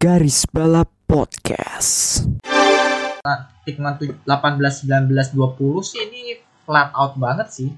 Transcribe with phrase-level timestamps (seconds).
[0.00, 2.24] Garis Balap Podcast.
[3.68, 7.68] tikungan tu- 18 19 20 sih ini flat out banget sih.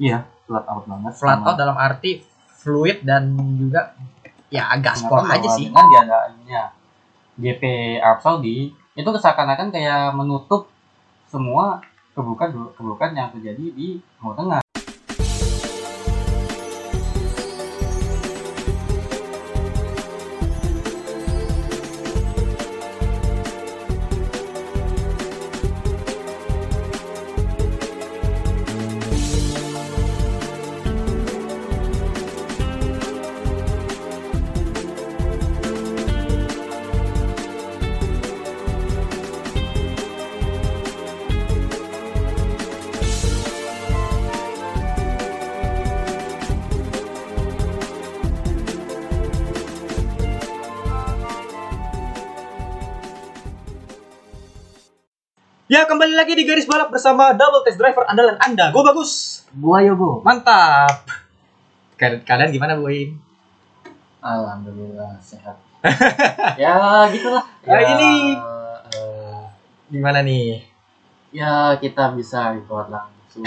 [0.00, 1.12] Iya, flat out banget.
[1.12, 2.24] Flat Sama- out dalam arti
[2.56, 3.92] fluid dan juga
[4.48, 5.68] ya gaspol Kenapa aja sih.
[5.68, 6.62] Dengan diadainnya
[7.36, 7.62] GP
[8.00, 10.72] Arab Saudi itu seakan-akan kayak menutup
[11.28, 11.84] semua
[12.16, 14.64] keburukan-keburukan yang terjadi di Timur Tengah.
[56.08, 58.72] Kembali lagi di garis balap bersama double test driver andalan Anda.
[58.72, 59.44] Gue bagus.
[59.52, 60.24] Gua Yogo.
[60.24, 61.04] Mantap.
[62.00, 63.12] Keadaan gimana, Boy?
[64.24, 65.60] Alhamdulillah sehat.
[66.56, 67.44] ya gitulah.
[67.60, 68.40] Ya, ini.
[68.88, 69.40] eh,
[69.92, 70.64] Gimana nih?
[71.28, 73.44] ya kita bisa record langsung.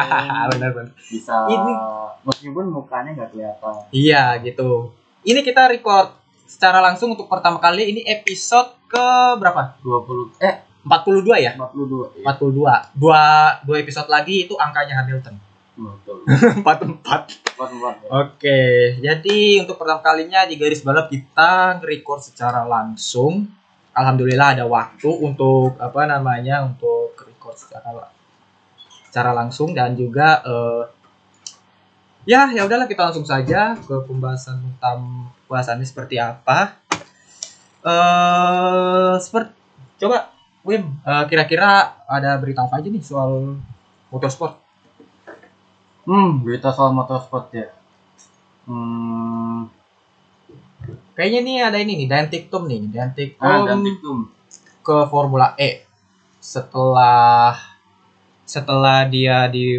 [0.52, 0.92] benar benar.
[1.08, 1.80] bisa Ini-
[2.28, 3.88] meskipun mukanya nggak kelihatan.
[3.88, 4.92] Iya, gitu.
[5.24, 6.12] Ini kita record
[6.44, 9.00] secara langsung untuk pertama kali ini episode ke
[9.40, 9.80] berapa?
[9.80, 11.52] 20 eh 42 ya?
[11.54, 12.34] 42 ya.
[12.34, 12.98] 42.
[12.98, 13.22] Dua
[13.62, 15.34] dua episode lagi itu angkanya Hamilton.
[15.78, 16.18] Betul.
[16.66, 17.56] 44.
[17.56, 18.08] 44 ya.
[18.12, 18.60] Oke,
[19.00, 23.46] jadi untuk pertama kalinya di garis balap kita record secara langsung.
[23.92, 28.08] Alhamdulillah ada waktu untuk apa namanya untuk record secara
[29.12, 30.82] secara langsung dan juga eh,
[32.24, 36.80] ya ya udahlah kita langsung saja ke pembahasan tentang pembahasannya seperti apa.
[37.84, 39.52] Eh seperti
[40.00, 41.70] coba Wim eh, kira-kira
[42.06, 43.58] ada berita apa aja nih soal
[44.12, 44.54] motorsport?
[46.06, 47.66] Hmm, berita soal motorsport ya.
[48.66, 49.66] Hmm,
[51.12, 54.18] Kayaknya nih ada ini nih, Dan Tiktum nih, Dan Tiktum ah, dan Tiktum.
[54.82, 55.86] ke Formula E
[56.42, 57.54] setelah
[58.42, 59.78] setelah dia di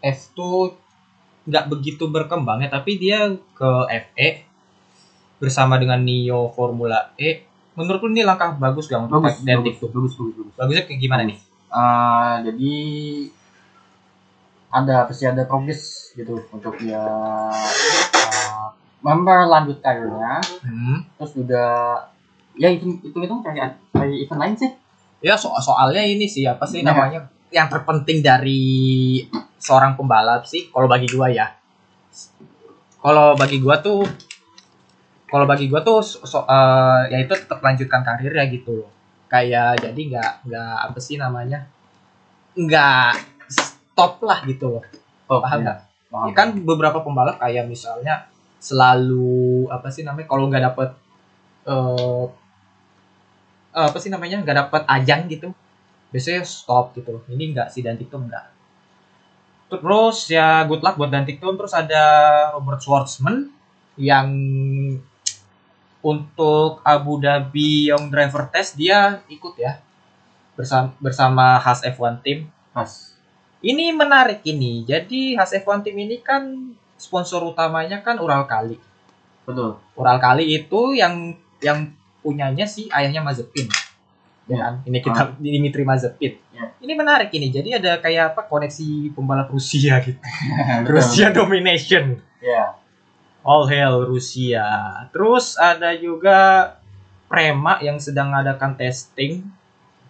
[0.00, 0.40] F2
[1.44, 4.28] nggak begitu berkembang ya, tapi dia ke FE
[5.36, 7.44] bersama dengan Nio Formula E.
[7.74, 10.54] Menurutku ini langkah bagus gak untuk Bagus, Dan bagus, bagus, bagus, bagus.
[10.58, 11.38] Bagusnya kayak gimana nih?
[11.70, 12.74] Ah, jadi
[14.70, 18.70] ada pasti ada progres gitu untuk dia ah,
[19.02, 21.02] memperlanjut karirnya Hmm.
[21.18, 21.64] terus juga
[22.54, 24.70] ya itu itu itu kayak kayak event lain sih
[25.20, 26.94] Ya so soalnya ini sih apa sih Ya.
[26.94, 29.20] namanya yang terpenting dari
[29.58, 31.50] seorang pembalap sih kalau bagi gua ya.
[32.96, 34.00] Kalau bagi gua tuh
[35.30, 38.90] kalau bagi gua tuh so, so- eh, ya itu tetap lanjutkan karir ya gitu loh.
[39.30, 41.66] Kayak jadi nggak nggak apa sih namanya?
[42.58, 43.14] nggak
[43.48, 44.84] stop lah gitu loh.
[45.30, 45.64] oh, Paham iya.
[45.64, 45.78] nggak?
[46.10, 46.26] Paham.
[46.26, 48.26] Ya kan beberapa pembalap kayak misalnya
[48.60, 50.88] selalu apa sih namanya kalau nggak dapet
[51.70, 52.26] eh
[53.70, 55.48] apa sih namanya nggak dapet ajang gitu
[56.10, 58.50] biasanya stop gitu ini enggak sih dan Tiktum enggak
[59.70, 62.02] terus ya good luck buat dan Tiktum terus ada
[62.58, 63.46] Robert Schwartzman
[63.94, 64.26] yang
[66.00, 69.80] untuk Abu Dhabi Young Driver Test dia ikut ya
[70.56, 72.38] bersama bersama Haas F1 Team
[72.72, 73.16] Pas.
[73.60, 74.84] ini menarik ini.
[74.84, 78.76] Jadi Has F1 Team ini kan sponsor utamanya kan Ural Kali.
[79.44, 83.68] betul Ural Kali itu yang yang punyanya si ayahnya Mazepin.
[84.48, 84.74] Ya kan?
[84.84, 86.36] Ini kita Dimitri Mazepin.
[86.52, 86.72] Ya.
[86.80, 87.52] Ini menarik ini.
[87.52, 90.18] Jadi ada kayak apa koneksi pembalap Rusia gitu.
[90.96, 92.20] Rusia domination.
[92.40, 92.80] ya
[93.40, 94.64] All hail Rusia.
[95.12, 96.72] Terus ada juga
[97.30, 99.46] Prema yang sedang mengadakan testing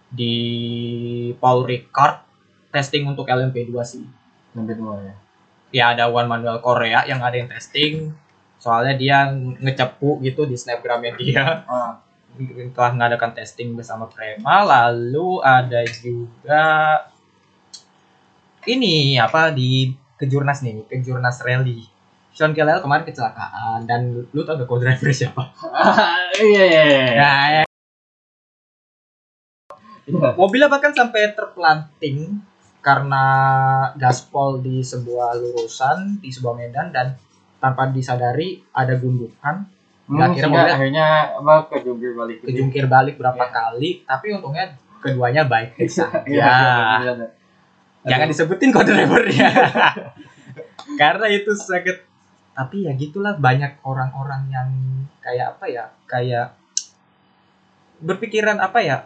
[0.08, 0.34] di
[1.36, 2.24] Paul Ricard.
[2.70, 4.06] Testing untuk LMP2 sih.
[4.50, 5.14] sampai dua ya?
[5.70, 8.10] Ya ada Juan Manuel Korea yang ada yang testing.
[8.58, 11.44] Soalnya dia ngecepu gitu di snapgramnya dia.
[11.68, 12.02] Ah,
[12.74, 14.66] telah mengadakan testing bersama Prema.
[14.66, 16.66] Lalu ada juga
[18.66, 21.88] ini apa di kejurnas nih kejurnas rally
[22.40, 25.44] Sean Kellel kemarin kecelakaan dan lu tau gak co-driver siapa?
[26.40, 27.02] iya iya iya.
[27.12, 27.62] Nah, ya.
[30.02, 30.32] Iya.
[30.32, 32.40] mobilnya bahkan sampai terpelanting
[32.80, 33.24] karena
[33.94, 37.12] gaspol di sebuah lurusan di sebuah medan dan
[37.60, 39.68] tanpa disadari ada gundukan
[40.08, 41.06] Hmm, sehingga mobilnya- akhirnya
[41.38, 43.52] apa kejungkir balik ke kejungkir balik berapa Iya.
[43.52, 44.64] kali tapi untungnya
[44.98, 47.26] keduanya baik saja Iya, iya, iya.
[48.02, 49.48] jangan disebutin kode drivernya
[51.00, 52.09] karena itu sakit
[52.52, 54.68] tapi ya gitulah banyak orang-orang yang
[55.18, 56.46] kayak apa ya kayak
[58.00, 58.96] berpikiran apa ya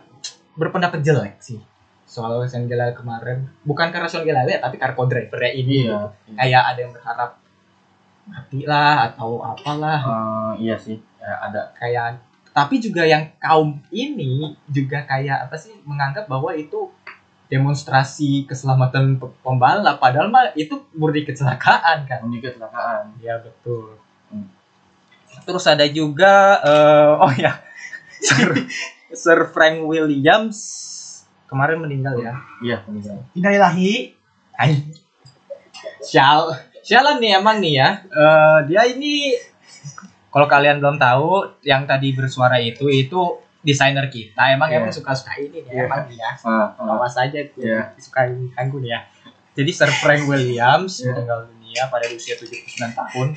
[0.54, 1.58] berpendapat jelek sih
[2.04, 5.98] soal Sean Gelale kemarin bukan karena Sean Gelale tapi karena co-drivernya ini Iya.
[6.30, 7.30] kayak ada yang berharap
[8.24, 11.72] mati lah atau apalah Eh, iya sih, Ya, ada.
[11.74, 12.20] kayak
[12.50, 16.86] tapi juga yang kaum ini juga kayak apa sih menganggap bahwa itu
[17.46, 23.16] demonstrasi keselamatan pe- pembalap padahal mah itu murni kecelakaan kan Ini kecelakaan.
[23.18, 24.48] ya betul Hmm.
[25.42, 27.60] terus ada juga eh, oh ya
[28.18, 28.56] Sir,
[29.12, 30.58] Sir Frank Williams
[31.44, 33.20] kemarin meninggal ya Iya, meninggal.
[33.32, 34.16] Innalillahi.
[34.54, 34.80] Ay.
[36.00, 36.50] Sial.
[36.80, 37.88] Sialan nih emang nih ya.
[38.02, 39.36] Eh, dia ini
[40.28, 41.30] kalau kalian belum tahu
[41.62, 43.20] yang tadi bersuara itu itu
[43.64, 44.78] desainer kita emang Iya.
[44.78, 45.84] emang suka-suka ini nih Iya.
[45.84, 46.30] emang nih ya.
[46.38, 46.94] Ah, ah.
[46.94, 47.90] Awas aja tuh Iya.
[48.54, 49.00] aku nih ya.
[49.54, 51.10] Jadi Sir Frank Williams Iya.
[51.10, 53.28] meninggal dunia pada usia 79 tahun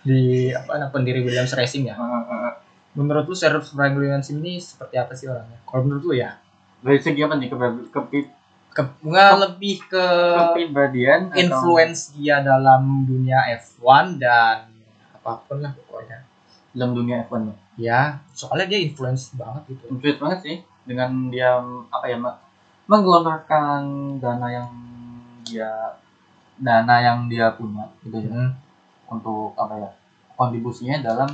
[0.00, 1.94] di apa nah, pendiri Williams Racing ya.
[1.94, 2.52] Ah, ah.
[2.90, 5.60] Menurut lu Sir Frank Williams ini seperti apa sih orangnya?
[5.62, 6.36] Kalau menurut lu ya,
[6.80, 7.46] Dari segi apa nih?
[7.46, 8.32] Keprib- keprib-
[8.66, 14.64] ke, nggak lebih ke Kepribadian atau- influence dia dalam dunia F1 dan
[15.12, 16.24] apa pun lah pokoknya.
[16.70, 17.54] dalam dunia F1 ya?
[17.80, 18.00] Ya,
[18.36, 19.84] soalnya dia influence banget gitu.
[19.88, 21.56] Influence banget sih dengan dia
[21.88, 22.16] apa ya
[22.84, 23.80] menggelontorkan
[24.20, 24.68] dana yang
[25.46, 25.70] dia
[26.60, 28.50] dana yang dia punya gitu ya Hmm.
[29.08, 29.90] untuk apa ya
[30.36, 31.30] kontribusinya dalam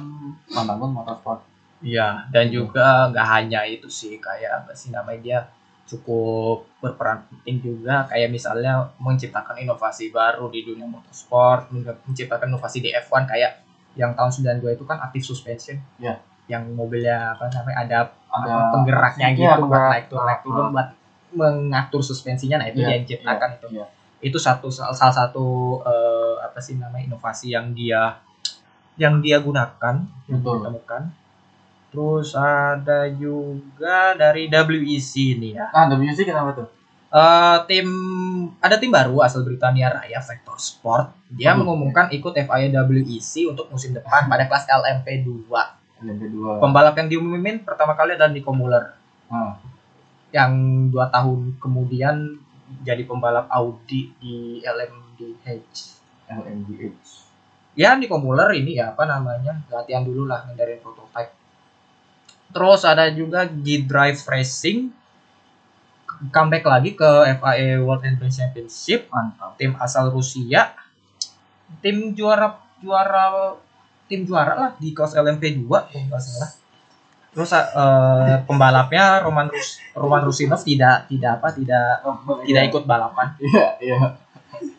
[0.47, 1.41] membangun motorsport
[1.77, 5.39] Iya, dan juga nggak hanya itu sih kayak apa sih namanya dia
[5.85, 12.81] cukup berperan penting juga kayak misalnya menciptakan inovasi baru di dunia motorsport, men- menciptakan inovasi
[12.81, 13.61] di F1 kayak
[13.95, 15.77] yang tahun 92 itu kan active suspension.
[16.01, 16.17] Iya.
[16.47, 17.99] Yang mobilnya apa namanya ada
[18.31, 20.89] ada apa, penggeraknya Iya, gitu buat naik turun naik turun buat
[21.35, 22.63] mengatur suspensinya.
[22.63, 23.69] Nah itu Iya, dia yang ciptakan itu.
[23.77, 23.87] iya.
[24.17, 28.17] itu satu salah satu eh, apa sih namanya inovasi yang dia
[28.97, 29.95] yang dia gunakan
[30.27, 30.41] Betul.
[30.41, 31.03] dia temukan.
[31.93, 35.69] Terus ada juga dari WEC ini ya.
[35.71, 36.69] Ah WC kenapa tuh?
[37.07, 37.87] Eh, tim
[38.59, 41.07] ada tim baru asal Britania Raya Vector Sport.
[41.31, 41.63] Dia Waduh.
[41.63, 45.49] mengumumkan ikut FIA WEC untuk musim depan pada kelas LMP2
[46.05, 46.61] yang kedua.
[46.61, 48.93] Pembalap yang diumumin pertama kali adalah Nico Muller.
[49.33, 49.57] Ah,
[50.35, 50.53] yang
[50.93, 52.37] dua tahun kemudian
[52.83, 55.97] jadi pembalap Audi di LMDH.
[56.27, 57.27] LMDH
[57.77, 61.29] Ya Nico Muller ini ya apa namanya latihan dulu lah dari prototype.
[62.49, 64.89] Terus ada juga G-Drive Racing.
[66.33, 69.13] Comeback lagi ke FIA World Endurance Championship.
[69.13, 69.61] Mantap.
[69.61, 70.73] Tim asal Rusia.
[71.85, 73.61] Tim juara juara
[74.07, 76.51] tim juara lah di kelas LMP2 kalau nggak salah.
[77.37, 82.01] Terus eh, pembalapnya Roman Rus Roman Rusinov tidak tidak apa tidak
[82.49, 83.29] tidak ikut balapan.
[83.45, 83.99] Iya iya.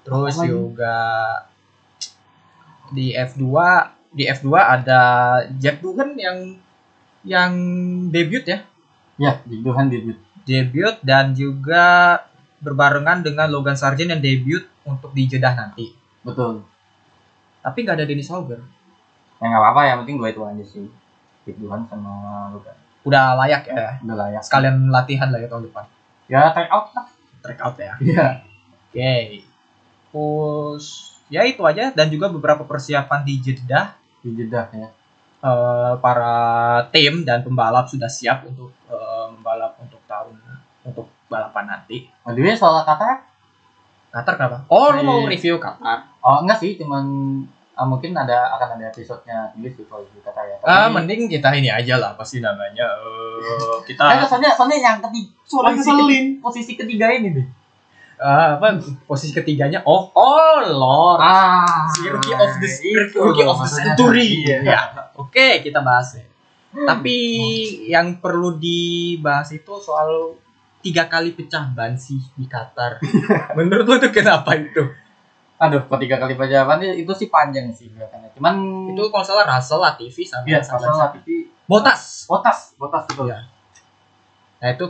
[0.01, 0.49] Terus Apa lagi?
[0.49, 0.95] juga
[2.89, 3.45] di F2
[4.15, 5.01] di F2 ada
[5.59, 6.57] Jack Dugan yang
[7.27, 7.51] yang
[8.09, 8.63] debut ya.
[9.21, 10.17] Ya Tuhan debut.
[10.47, 12.17] Debut dan juga
[12.63, 15.93] berbarengan dengan Logan Sargent yang debut untuk di Jeddah nanti.
[16.25, 16.65] Betul.
[17.61, 18.63] Tapi nggak ada Dennis Hauger
[19.37, 20.85] ya nggak apa-apa yang penting dua itu aja sih.
[21.47, 22.11] Tuhan sama
[22.51, 22.75] Luka.
[23.07, 23.95] Udah layak ya?
[24.03, 24.41] Udah layak.
[24.43, 25.85] Sekalian latihan lah ya tahun depan.
[26.27, 27.07] Ya try out lah.
[27.39, 27.93] Track out ya?
[28.03, 28.25] Iya.
[28.91, 29.47] Oke.
[30.11, 30.85] Terus
[31.27, 31.95] ya itu aja.
[31.95, 33.95] Dan juga beberapa persiapan di Jeddah.
[34.19, 34.89] Di Jeddah ya.
[35.37, 36.35] Eh, para
[36.91, 40.35] tim dan pembalap sudah siap untuk eh, membalap untuk tahun
[40.83, 42.11] untuk balapan nanti.
[42.25, 43.23] Oh dia soal kata
[44.07, 44.57] Qatar kenapa?
[44.67, 45.29] Oh lu mau Iya.
[45.29, 46.09] review Qatar?
[46.19, 47.05] oh enggak sih cuman
[47.77, 50.55] ah, mungkin ada akan ada episodenya tulis gitu kalau di kata ya.
[50.57, 54.77] Tapi- Ah mending kita ini aja lah apa sih namanya eh, Eh, kita soalnya soalnya
[54.81, 57.47] yang ketiga Suara posisi, ketiga, posisi ketiga ini deh.
[58.17, 61.21] Ah, apa posisi ketiganya oh oh Lord.
[61.21, 61.85] Ah.
[61.87, 64.43] Si rookie of the itu rookie of the century.
[64.43, 64.57] Iya.
[64.65, 64.79] Ya
[65.13, 66.25] oke kita bahas ya.
[66.77, 67.15] tapi
[67.87, 70.35] yang perlu dibahas itu soal
[70.77, 73.01] tiga kali pecah ban sih di Qatar.
[73.57, 74.81] Menurut lo itu kenapa itu
[75.57, 78.29] aduh ketiga kali pejabat itu sih panjang sih kelihatannya.
[78.37, 78.55] Cuman
[78.93, 82.29] itu kalau salah Russell Latifi sama iya sama salah tapi Botas.
[82.29, 83.27] Botas botas betul.
[83.27, 83.41] Iya.
[84.57, 84.85] nah itu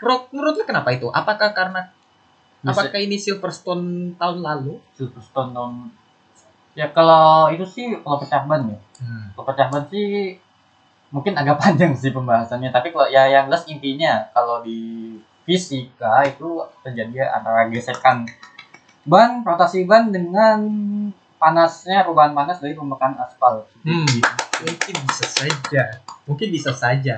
[0.00, 1.06] menurut menurut lo kenapa itu?
[1.08, 1.92] Apakah karena
[2.60, 4.80] Bisa- apakah ini Silverstone tahun lalu?
[4.96, 5.72] Silverstone tahun
[6.72, 8.78] ya kalau itu sih kalau pecah ban ya.
[9.04, 9.36] Hmm.
[9.36, 10.36] kalau pecah ban sih
[11.10, 12.72] mungkin agak panjang sih pembahasannya.
[12.72, 15.12] Tapi kalau ya yang jelas intinya kalau di
[15.44, 16.48] fisika itu
[16.80, 18.24] terjadi antara gesekan
[19.04, 20.60] ban rotasi ban dengan
[21.36, 24.04] panasnya perubahan panas dari pembakaran aspal Hmm.
[24.60, 25.82] mungkin bisa saja
[26.28, 27.16] mungkin bisa saja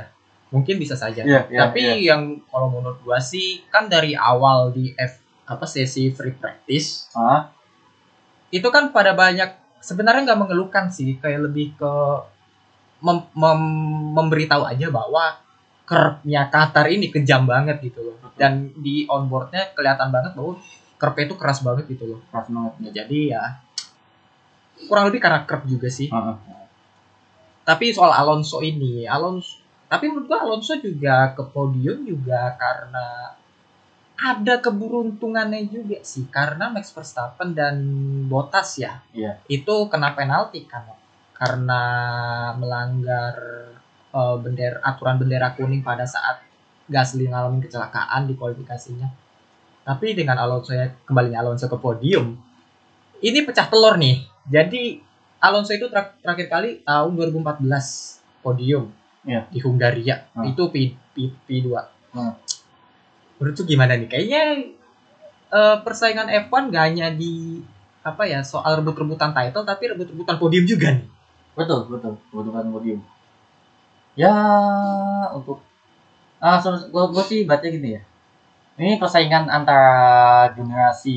[0.49, 2.15] mungkin bisa saja Iya, iya, tapi iya.
[2.15, 7.51] yang kalau menurut gua sih kan dari awal di F apa sesi free practice Ah,
[8.49, 9.49] itu kan pada banyak
[9.83, 11.93] sebenarnya nggak mengeluhkan sih kayak lebih ke
[13.03, 15.35] mem- mem- memberitahu aja bahwa
[15.83, 18.17] curve-nya Qatar ini kejam banget gitu loh.
[18.39, 20.55] Dan di onboardnya kelihatan banget bahwa
[21.03, 22.21] curve itu keras banget gitu loh.
[22.31, 23.45] keras banget Ya, jadi ya
[24.87, 26.07] kurang lebih karena curve juga sih.
[26.07, 26.37] Heeh.
[27.63, 29.59] Tapi soal Alonso ini, Alonso
[29.93, 33.29] tapi menurut gua Alonso juga ke podium juga karena
[34.17, 37.77] ada keberuntungannya juga sih karena Max Verstappen dan
[38.31, 39.37] Bottas ya Iya.
[39.53, 40.89] itu kena penalti kan
[41.37, 41.83] karena
[42.57, 43.37] melanggar
[44.15, 46.41] eh, bendera aturan bendera kuning pada saat
[46.89, 49.13] Gasly ngalamin kecelakaan di kualifikasinya
[49.83, 52.39] tapi dengan Alonso ya kembalinya Alonso ke podium
[53.19, 54.27] ini pecah telur nih.
[54.47, 54.99] Jadi
[55.39, 57.63] Alonso itu ter- terakhir kali tahun 2014
[58.43, 58.91] podium
[59.23, 59.47] Iya.
[59.47, 60.27] di Hungaria.
[60.35, 60.51] Hmm.
[60.51, 60.77] itu P,
[61.15, 61.67] P, P2
[62.13, 62.35] Hmm.
[63.39, 64.11] menurut tuh gimana nih?
[64.11, 64.43] Kayaknya
[65.53, 67.63] eh, persaingan F1 gak hanya di
[68.03, 71.07] apa ya soal rebut-rebutan title tapi rebut-rebutan podium juga nih.
[71.55, 72.19] Betul betul.
[72.31, 73.01] Kebutuhan podium.
[74.13, 74.35] Ya
[75.33, 75.63] untuk
[76.37, 78.03] ah so, gue, gue sih baca gini ya
[78.81, 81.17] ini persaingan antara generasi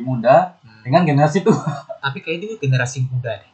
[0.00, 1.60] muda dengan generasi tua.
[2.04, 3.50] Tapi kayaknya itu generasi muda deh.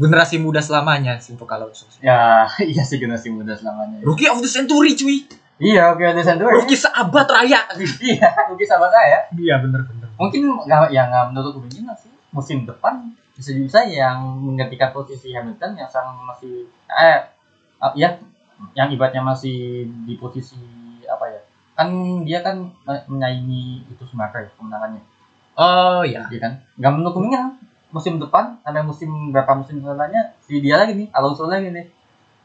[0.00, 1.44] Generasi muda selamanya sih untuk
[1.76, 2.00] sih.
[2.00, 4.00] ya iya sih generasi muda selamanya.
[4.00, 5.28] Rookie of the century cuy.
[5.60, 7.60] Iya oke ada sendiri rookie seabad raya.
[7.76, 12.08] Iya mungkin sahabat saya iya bener-bener mungkin nggak ya nggak menurut kemungkinan sih.
[12.32, 17.20] Musim depan bisa bisa yang menggantikan posisi Hamilton yang sang masih eh
[17.92, 18.16] ya
[18.72, 20.79] yang ibaratnya masih di posisi ya
[21.80, 21.88] kan
[22.20, 25.00] dia kan me- menyaingi itu Schumacher ya, kemenangannya
[25.56, 26.52] oh ya iya kan?
[26.76, 27.48] Nggak menurut kemungkinan
[27.90, 31.88] musim depan ada musim berapa musim setelahnya si dia lagi nih Alonso lagi nih.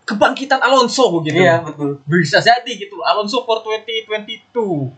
[0.06, 1.36] Kebangkitan Alonso gitu.
[1.36, 2.00] Iya betul.
[2.08, 4.90] Bisa jadi gitu Alonso for 2022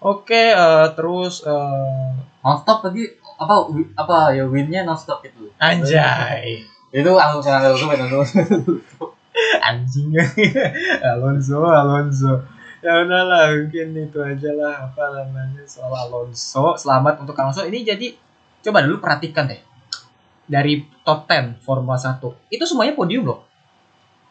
[0.00, 3.04] oke eh, terus eh, nonstop lagi
[3.36, 3.54] apa
[3.96, 6.64] apa ya winnya nonstop itu anjay.
[6.90, 8.20] Itu Alonso Alonso Alonso.
[9.68, 10.12] Anjing.
[11.14, 12.32] Alonso Alonso
[12.80, 18.16] ya udahlah mungkin itu aja lah apa namanya soal Alonso selamat untuk Alonso ini jadi
[18.60, 19.60] coba dulu perhatikan deh
[20.48, 23.40] dari top 10 Formula 1 itu semuanya podium loh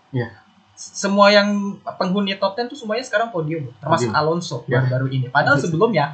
[0.10, 0.26] Iya.
[0.74, 3.76] semua yang penghuni top 10 tuh semuanya sekarang podium loh.
[3.78, 4.18] termasuk Podium.
[4.18, 4.82] Alonso Iya.
[4.82, 5.64] baru-baru ini padahal Iya.
[5.64, 6.06] sebelumnya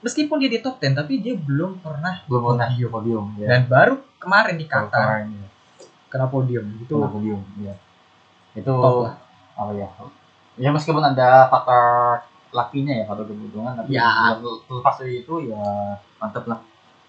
[0.00, 3.62] meskipun dia di top 10 tapi dia belum pernah belum pernah podium podium ya dan
[3.68, 5.48] baru kemarin di Qatar Kemarin, ya.
[6.08, 7.74] kena podium itu Pernah podium ya
[8.56, 9.14] itu top lah
[9.52, 9.88] apa ya
[10.58, 12.18] ya meskipun ada faktor
[12.50, 14.34] lakinya ya faktor kebutuhan tapi Ya.
[14.42, 15.62] lepas dari itu ya
[16.18, 16.60] mantep lah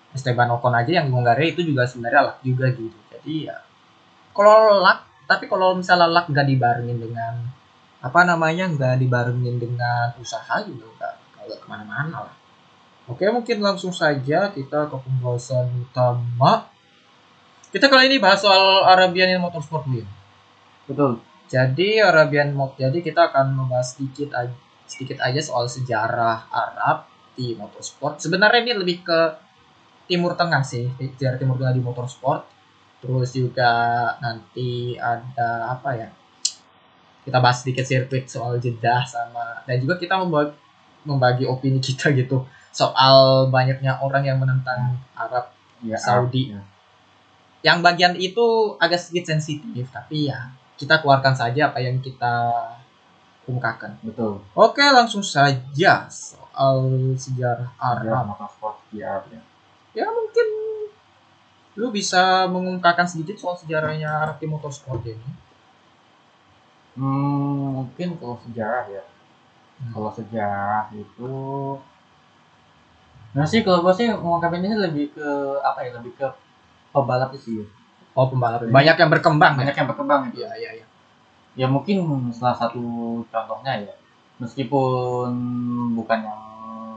[0.09, 2.97] Esteban Ocon aja yang Hungaria itu juga sebenarnya luck juga gitu.
[3.13, 3.61] Jadi ya
[4.33, 7.33] kalau luck, tapi kalau misalnya luck nggak dibarengin dengan
[8.01, 11.13] apa namanya nggak dibarengin dengan usaha juga nggak
[11.45, 12.35] nggak ke mana-mana lah.
[13.05, 16.65] Oke mungkin langsung saja kita ke pembahasan utama.
[17.69, 20.07] Kita kali ini bahas soal Arabian Motorsport dulu ya.
[20.89, 24.53] betul Jadi Arabian Mot, jadi kita akan membahas sedikit aja,
[24.85, 28.21] sedikit aja soal sejarah Arab di motorsport.
[28.21, 29.19] Sebenarnya ini lebih ke
[30.05, 30.85] Timur Tengah sih,
[31.17, 32.45] sejarah Timur Tengah di motorsport.
[33.01, 33.71] Terus juga
[34.21, 36.09] nanti ada apa ya?
[37.25, 40.53] Kita bahas sedikit sirkuit soal Jeddah sama dan juga kita membagi,
[41.01, 45.49] membagi opini kita gitu soal banyaknya orang yang menentang Arab
[45.81, 46.53] ya Saudi.
[46.53, 46.61] ya.
[47.59, 52.33] yang bagian itu agak sedikit sensitif tapi ya kita keluarkan saja apa yang kita
[53.45, 53.91] kemukakan.
[54.05, 56.77] betul Oke langsung saja soal
[57.17, 58.37] sejarah Arab.
[58.37, 59.41] Arab ya
[59.97, 60.47] Ya mungkin
[61.79, 65.29] lu bisa mengungkapkan sedikit soal sejarahnya Arab di motorsport ini.
[66.97, 69.03] hmm, mungkin kalau sejarah ya
[69.79, 69.95] Hmm.
[69.95, 71.31] kalau sejarah itu
[73.31, 75.27] nah sih kalau gue sih mengungkapin ini lebih ke
[75.61, 76.27] apa ya lebih ke
[76.91, 77.65] pebalap sih ya.
[78.17, 80.33] Oh pembalap banyak yang berkembang banyak yang berkembang ya.
[80.33, 80.85] Iya iya iya.
[81.55, 82.01] ya mungkin
[82.31, 82.81] salah satu
[83.25, 83.93] contohnya ya
[84.39, 85.29] meskipun
[85.93, 86.41] bukan yang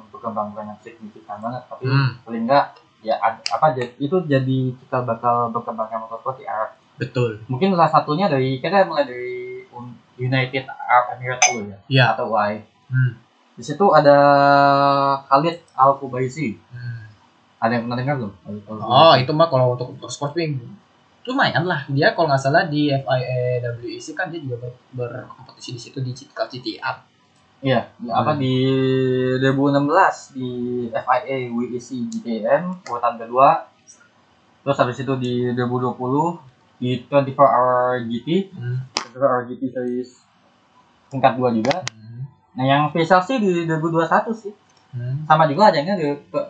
[0.08, 2.66] berkembang bukan yang signifikan banget tapi Hmm, paling enggak
[3.02, 7.42] ya apa itu jadi cikal bakal berkembangnya motorsport di Arab betul.
[7.46, 12.04] mungkin salah satunya dari kita mulai dari Un- United Arab Emirates dulu ya Iya.
[12.14, 13.12] atau UAE Hmm.
[13.52, 14.16] di situ ada
[15.26, 17.10] Khalid Al Kubaisi Hmm.
[17.58, 18.32] ada yang pernah dengar belum
[18.78, 20.54] Oh itu mah kalau untuk motorsport sih
[21.22, 25.80] lumayan lah dia kalau nggak salah di FIA WEC kan dia juga ber- berkompetisi di
[25.80, 26.92] situ di Citkal CTA.
[27.62, 28.42] Iya, apa Hmm.
[28.42, 28.54] di
[29.38, 30.50] 2016 di
[30.90, 33.70] FIA WEC GTM urutan kedua.
[34.62, 36.42] Terus habis itu di 2020
[36.78, 38.82] di 24 Hour GT, Hmm.
[39.14, 40.10] 24 Hour GT series
[41.06, 41.86] tingkat 2 juga.
[41.86, 42.26] Hmm.
[42.58, 44.50] Nah, yang spesial sih di 2021 sih.
[44.90, 45.22] Hmm.
[45.24, 46.02] Sama juga adanya di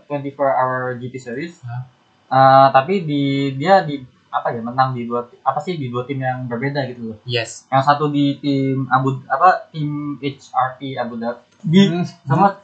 [0.08, 1.60] 24 Hour GT series.
[1.60, 1.84] Hah?
[2.32, 3.22] Eh, tapi di
[3.60, 4.00] dia di
[4.32, 7.18] apa ya menang di dua apa sih di dua tim yang berbeda gitu loh.
[7.22, 7.68] Yes.
[7.68, 12.02] Yang satu di tim Abu apa tim HRT Abu Dhabi Hmm.
[12.26, 12.58] sama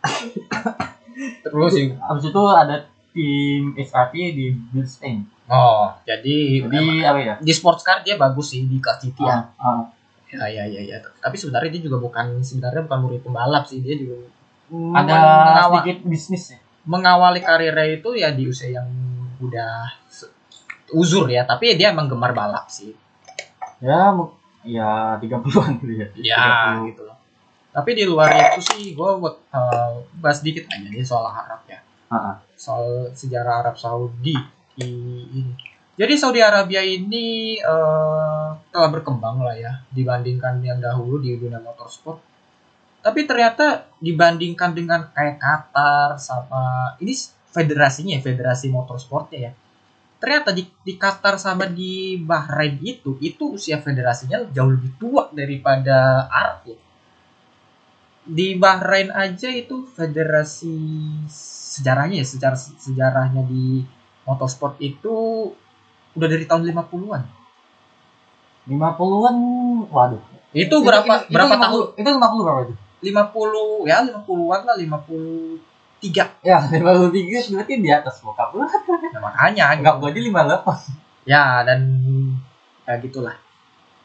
[1.44, 1.86] Terus sih.
[1.92, 2.76] abis itu ada
[3.10, 5.26] tim HRT di Bilstein.
[5.44, 7.34] Oh, jadi Jadi apa ya?
[7.36, 9.44] di sports car dia bagus sih di kelas GT ya.
[9.54, 9.80] Ah, ah.
[10.32, 10.96] Ya, ya, ya, ya.
[11.20, 14.24] Tapi sebenarnya dia juga bukan sebenarnya bukan murid pembalap sih, dia juga
[14.96, 15.14] ada
[15.68, 16.58] sedikit bisnis ya.
[16.84, 18.88] mengawali karirnya itu ya di usia yang
[19.38, 19.88] udah
[20.94, 22.94] uzur ya, tapi dia emang gemar balap sih.
[23.82, 24.14] Ya,
[24.64, 26.06] ya 30-an gitu ya.
[26.16, 26.46] Ya,
[26.80, 26.90] 30.
[26.94, 27.18] gitu loh.
[27.74, 31.82] Tapi di luar itu sih gue buat eh, bahas dikit aja nih soal Arab ya.
[32.54, 34.38] Soal sejarah Arab Saudi
[34.78, 34.90] di
[35.34, 35.52] ini.
[35.94, 42.22] Jadi Saudi Arabia ini eh, telah berkembang lah ya dibandingkan yang dahulu di dunia motorsport.
[43.04, 47.12] Tapi ternyata dibandingkan dengan kayak Qatar sama ini
[47.52, 49.52] federasinya ya, federasi motorsportnya ya.
[50.24, 56.24] Ternyata di, di Qatar sama di Bahrain itu itu usia federasinya jauh lebih tua daripada
[56.32, 56.80] Arab ya.
[58.24, 60.72] Di Bahrain aja itu federasi
[61.28, 63.84] sejarahnya ya sejarah sejarahnya di
[64.24, 65.12] motorsport itu
[66.16, 67.22] udah dari tahun 50-an.
[68.64, 69.36] 50-an,
[69.92, 70.24] waduh.
[70.56, 71.84] Itu berapa itu, berapa itu tahun?
[72.00, 72.74] 50, Itu 50 berapa itu?
[73.12, 74.76] 50 ya 50-an lah
[76.12, 76.44] 53.
[76.44, 78.64] Ya, 53 berarti di atas bokap lu.
[78.64, 80.76] Nah, makanya Enggak gua aja 58.
[81.24, 81.80] ya dan
[82.84, 83.36] ya gitulah.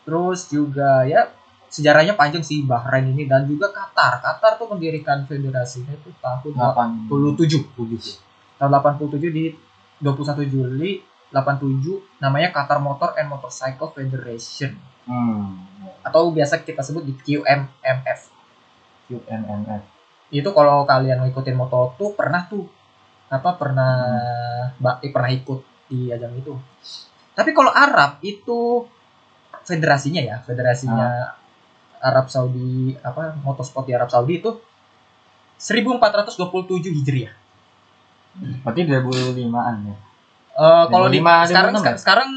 [0.08, 1.28] Terus juga ya
[1.70, 4.24] sejarahnya panjang sih Bahrain ini dan juga Qatar.
[4.24, 7.68] Qatar tuh mendirikan federasinya itu tahun 87.
[7.76, 8.24] 87.
[8.58, 9.46] Tahun 87 di
[10.00, 14.74] 21 Juli 87 namanya Qatar Motor and Motorcycle Federation
[15.10, 15.58] Hmm.
[16.06, 18.20] atau biasa kita sebut di QMMF.
[19.10, 19.99] QMMF.
[20.30, 22.66] Itu kalau kalian ngikutin moto tuh pernah tuh
[23.30, 23.94] apa pernah
[24.78, 25.60] ba- eh, pernah ikut
[25.90, 26.54] di ajang itu
[27.34, 28.86] tapi kalau Arab itu
[29.66, 31.34] federasinya ya federasinya
[32.00, 34.52] Arab Saudi apa motorsport di Arab Saudi itu
[35.60, 37.34] 1427 Hijriah.
[38.64, 39.96] Berarti 2005-an ya.
[40.60, 41.98] Eh kalau di 2005, sekarang 2006 ya?
[42.00, 42.30] sekarang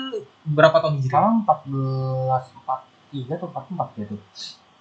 [0.42, 1.10] berapa tahun Hijriah?
[1.14, 2.42] Sekarang 14
[3.14, 4.16] 43 atau 44 gitu.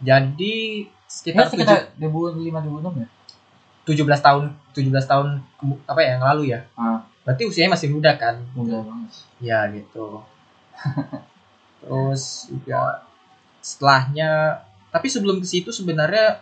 [0.02, 3.08] Jadi Kita sekitar sekitar 2005 2006 ya.
[3.82, 4.44] 17 tahun
[4.78, 5.28] 17 tahun
[5.90, 6.60] apa ya yang lalu ya.
[6.78, 7.02] Ah.
[7.22, 8.42] Berarti usianya masih muda kan?
[8.58, 9.12] Mudah banget.
[9.38, 10.26] Ya gitu.
[11.82, 13.06] Terus juga
[13.62, 16.42] setelahnya, tapi sebelum ke situ sebenarnya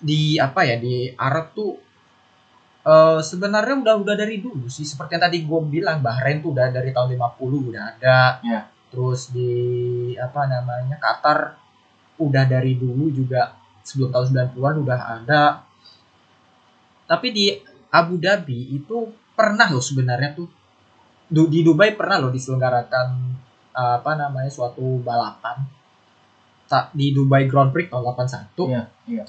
[0.00, 1.76] di apa ya di Arab tuh
[2.80, 6.72] eh sebenarnya udah udah dari dulu sih seperti yang tadi gue bilang Bahrain tuh udah
[6.72, 8.40] dari tahun 50 udah ada.
[8.40, 8.60] Ya.
[8.88, 9.52] Terus di
[10.16, 11.60] apa namanya Qatar
[12.20, 15.42] udah dari dulu juga sebelum tahun 90-an udah ada.
[17.08, 17.50] Tapi di
[17.90, 20.48] Abu Dhabi itu pernah loh sebenarnya tuh
[21.30, 23.08] di Dubai pernah loh diselenggarakan
[23.74, 25.64] uh, apa namanya suatu balapan
[26.94, 29.24] di Dubai Grand Prix tahun 81 Iya, iya.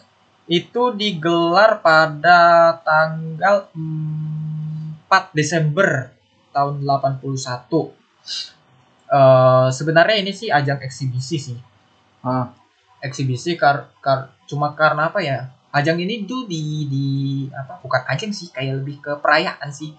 [0.46, 6.14] itu digelar pada tanggal 4 Desember
[6.54, 7.98] tahun 81
[9.12, 11.60] Eh, sebenarnya ini sih ajang eksibisi sih
[12.24, 12.54] Ah.
[13.02, 17.08] Eksibisi kar, kar cuma karena apa ya ajang ini tuh di di
[17.52, 19.92] apa bukan ajang sih kayak lebih ke perayaan sih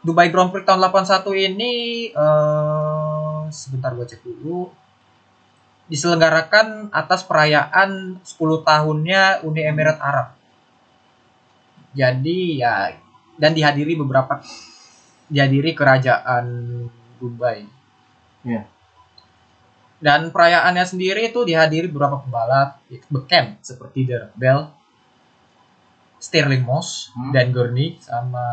[0.00, 1.72] Dubai Grand Prix tahun 81 ini
[2.08, 4.72] eh sebentar gua cek dulu
[5.90, 10.38] diselenggarakan atas perayaan 10 tahunnya Uni Emirat Arab.
[11.90, 12.94] Jadi ya
[13.34, 14.38] dan dihadiri beberapa
[15.26, 16.46] dihadiri kerajaan
[17.18, 17.66] Dubai.
[18.46, 18.64] Iya.
[20.00, 24.72] Dan perayaannya sendiri itu dihadiri beberapa pembalap beken seperti Derek Bell,
[26.18, 27.32] Sterling Moss, Hmm.
[27.32, 28.44] Dan Gurney sama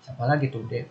[0.00, 0.82] siapa lagi tuh deh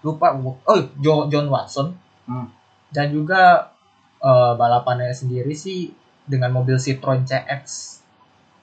[0.00, 2.46] lupa oh Jo- John Watson Hmm.
[2.88, 3.70] dan juga
[4.18, 5.90] eh, balapannya sendiri sih
[6.22, 7.62] dengan mobil Citroen CX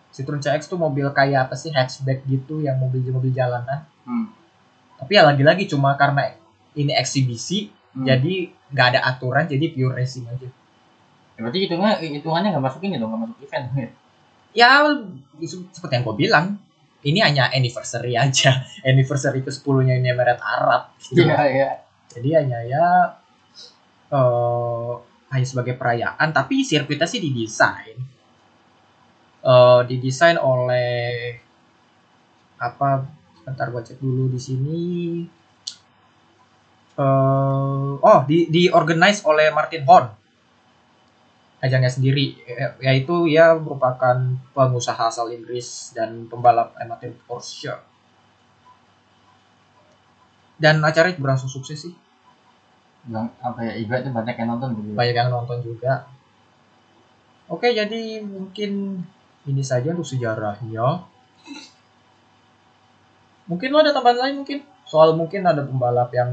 [0.10, 4.32] Citroen CX tuh mobil kayak apa sih hatchback gitu yang mobil-mobil jalanan Hmm.
[4.95, 6.32] tapi ya lagi-lagi cuma karena
[6.73, 8.06] ini eksibisi Hmm.
[8.06, 8.34] jadi
[8.69, 10.47] nggak ada aturan jadi pure racing aja
[11.39, 13.65] Ya, berarti hitungnya hitungannya nggak masuk ini dong, nggak masuk event.
[13.71, 13.89] ya?
[14.52, 14.69] ya
[15.39, 16.45] se- seperti yang gue bilang
[16.99, 20.91] ini hanya anniversary aja anniversary ke 10 nya ini Emirat Arab
[21.47, 21.71] iya.
[22.12, 22.86] jadi hanya ya
[24.10, 24.93] eh
[25.30, 27.97] hanya sebagai perayaan tapi sirkuitnya sih didesain
[29.39, 31.39] eh didesain oleh
[32.60, 33.08] apa
[33.39, 34.80] sebentar gua cek dulu di sini
[37.00, 40.08] eh oh di diorganize oleh Martin Horn.
[41.64, 42.40] Ajangnya sendiri.
[42.48, 44.16] Ya- yaitu ia merupakan
[44.56, 47.76] pengusaha asal Inggris dan pembalap amatir Porsche.
[50.60, 51.94] Dan acaranya berlangsung sukses sih.
[53.08, 54.92] Bilang, apa ya ibaratnya banyak yang nonton gitu.
[54.96, 56.08] Banyak yang nonton juga.
[57.50, 59.02] Oke jadi mungkin
[59.48, 61.08] ini saja untuk sejarahnya.
[63.50, 64.60] Mungkin lo ada tambahan lain mungkin?
[64.86, 66.30] Soal mungkin ada pembalap yang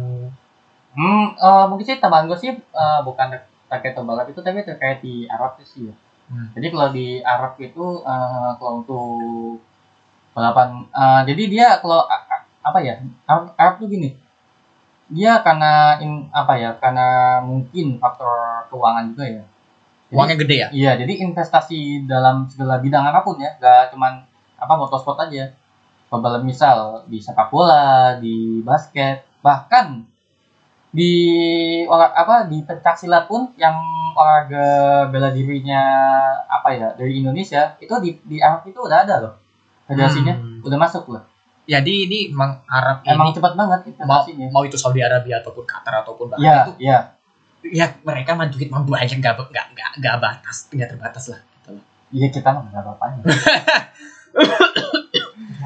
[0.96, 4.98] hmm eh, mungkin sih tambahan gue sih eh, bukan ter- terkait pembalap itu tapi terkait
[5.00, 5.94] di Arab sih ya
[6.26, 6.50] Hmm.
[6.58, 9.62] jadi kalau di Arab itu eh, kalau untuk
[10.34, 12.02] balapan eh, jadi dia kalau
[12.60, 14.10] apa ya Arab, Arab tuh gini
[15.06, 19.42] dia karena in, apa ya karena mungkin faktor keuangan juga ya
[20.10, 24.22] Jadi- uangnya gede ya Iya, jadi investasi dalam segala bidang apa pun ya, gak cuman
[24.54, 25.50] apa motorsport aja.
[26.06, 30.06] Pembalap misal di sepak bola, di basket, bahkan
[30.88, 31.12] di
[31.84, 33.74] olah- apa di pencak silat pun yang
[34.12, 34.66] olahraga
[35.06, 35.82] bela dirinya
[36.42, 39.34] apa ya dari Indonesia itu di di Arab itu udah ada loh
[39.84, 40.60] federasinya Hmm.
[40.60, 41.22] udah masuk loh
[41.64, 46.00] jadi ini emang Arab emang ini cepat banget mau mau itu Saudi Arabia ataupun Qatar
[46.00, 46.98] ataupun bahkan iya itu iya
[47.66, 51.70] ya mereka mah duit mah banyak gak gak gak gak batas nggak terbatas lah gitu
[51.72, 51.84] loh.
[52.08, 53.04] iya kita mah nggak apa-apa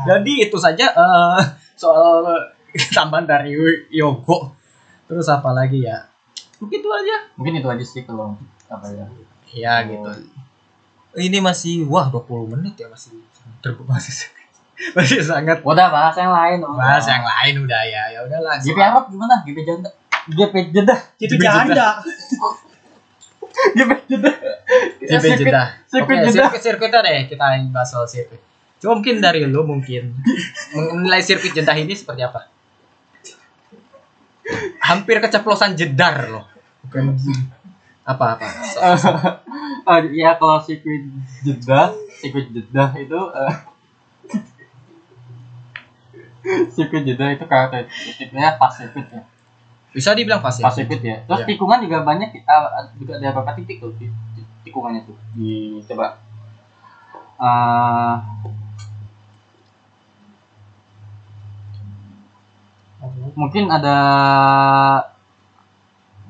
[0.00, 1.40] Jadi itu saja eh,
[1.74, 2.24] soal
[2.90, 3.52] tambahan dari
[3.90, 4.56] Yogo.
[5.10, 6.06] Terus apa lagi ya?
[6.62, 7.16] Mungkin itu aja.
[7.34, 8.38] mungkin itu aja sih kalau
[8.70, 9.06] apa ya
[9.50, 9.90] Ya Oh.
[9.90, 10.10] gitu.
[11.18, 13.18] Ini masih wah 20 menit ya masih
[13.58, 14.30] terbatas.
[14.96, 16.78] masih sangat udah bahas yang lain udah.
[16.78, 18.02] bahas yang lain udah ya.
[18.14, 18.70] Ya udah langsung.
[18.70, 19.42] GP Arab gimana?
[19.42, 19.90] GP Janda.
[20.30, 21.00] GP Jeddah.
[21.18, 21.88] Jadi janda.
[23.74, 24.34] GP Jeddah.
[25.10, 25.66] GP Jeddah.
[25.90, 26.50] Sirkuit Oke, Jeddah.
[26.54, 27.44] sirkuit deh kita
[27.74, 28.38] bahas soal sirkuit.
[28.78, 30.14] Coba mungkin dari lu mungkin
[30.94, 32.46] menilai sirkuit Jeddah ini seperti apa?
[34.80, 36.44] Hampir keceplosan jedar loh.
[36.86, 37.14] Bukan
[38.04, 38.46] apa apa.
[39.80, 41.08] Oh, ya kalau sirkuit
[41.40, 43.54] Jeddah, sirkuit Jeddah itu eh,
[46.76, 49.24] sirkuit Jeddah itu karakteristiknya pas sirkuit ya.
[49.90, 50.60] Bisa dibilang pasti.
[50.62, 51.24] Pas sirkuit ya.
[51.24, 51.48] Terus Iya.
[51.48, 52.62] tikungan juga banyak eh,
[53.00, 53.90] juga ada beberapa titik tuh
[54.62, 55.16] tikungannya tuh.
[55.34, 56.20] Di coba
[57.40, 58.14] eh
[63.32, 63.96] mungkin ada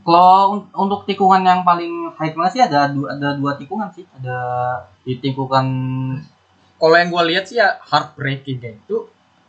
[0.00, 4.04] kalau un- untuk tikungan yang paling high banget sih ada dua ada dua tikungan sih
[4.10, 4.36] ada
[5.00, 5.66] di tikungan
[6.74, 9.04] Kalau yang gue lihat sih ya heartbreakingnya itu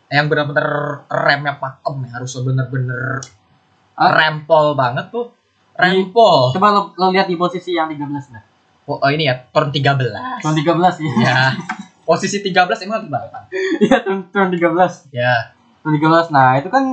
[0.07, 0.67] yang benar-benar
[1.07, 3.23] remnya pakem ya harus bener-bener
[3.93, 4.11] Ah.
[4.11, 5.31] rempol banget tuh.
[5.73, 6.51] Rempol.
[6.51, 8.43] coba lo, lo lihat di posisi yang 13 nah
[8.83, 10.11] Oh, oh, ini ya turn 13.
[10.41, 11.39] turn 13 ya Ya.
[12.01, 13.43] Posisi 13 emang lagi balapan.
[13.79, 15.55] iya turn, turn 13 Ya.
[15.79, 16.83] turn 13 nah itu kan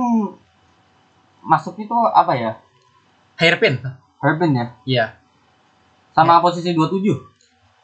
[1.49, 2.51] masuk itu apa ya
[3.35, 3.81] Hairpin.
[4.19, 5.05] Herbin ya Iya.
[6.11, 7.15] sama posisi 27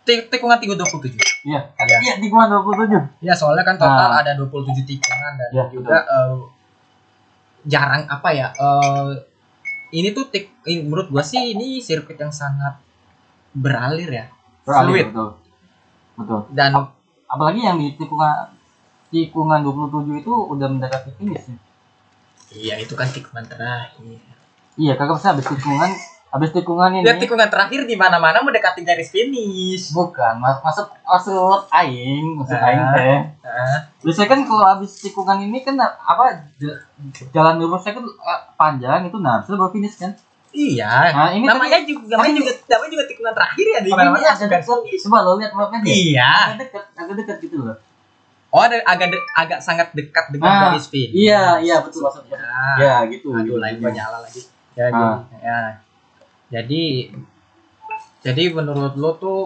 [0.05, 1.17] Tik- Tikungan 327.
[1.43, 1.97] iya Iya.
[1.99, 4.21] iya tikungan 27 Ya soalnya kan total Nah.
[4.21, 6.35] ada 27 tikungan dan Iya, juga eh,
[7.65, 9.09] jarang apa ya eh,
[9.91, 12.77] ini tuh tik, ini menurut gua sih ini sirkuit yang sangat
[13.51, 14.25] beralir ya
[14.61, 15.05] Beralih, Fluid.
[15.09, 15.29] betul
[16.15, 16.69] betul dan
[17.25, 18.51] apalagi yang di tikungan
[19.07, 21.55] tikungan 27 itu udah mendekati finish ya.
[22.55, 24.19] Iya itu kan tikungan terakhir
[24.75, 25.87] Iya, kagak bisa habis tikungan,
[26.29, 27.01] habis tikungan ini.
[27.01, 32.53] lihat tikungan terakhir di mana mana mendekati garis finish Bukan, mas masuk masuk aing, masuk
[32.53, 32.67] Ah.
[32.69, 33.17] aing teh.
[33.39, 36.43] Nah, Biasanya kan kalau habis tikungan ini kan apa
[37.29, 40.11] jalan lurusnya kan eh, panjang itu nah, baru finish kan.
[40.51, 44.09] iya Nah, ini namanya tadi- juga namanya juga namanya juga tikungan terakhir ya di mana
[44.09, 44.27] mana.
[44.99, 45.91] Coba lo lihat mapnya deh.
[45.93, 47.75] iya Agak dekat, agak dekat gitu loh.
[48.55, 52.39] Oh ada agak de- agak sangat dekat dengan Ah, garis finish Iya, iya betul maksudnya.
[52.39, 53.27] ya Ya, gitu.
[53.29, 54.41] aduh lain gua nyala lagi
[54.73, 55.19] ya, Ah.
[55.19, 55.59] jadi, ya
[56.53, 56.83] jadi
[58.21, 59.41] jadi menurut lo tuh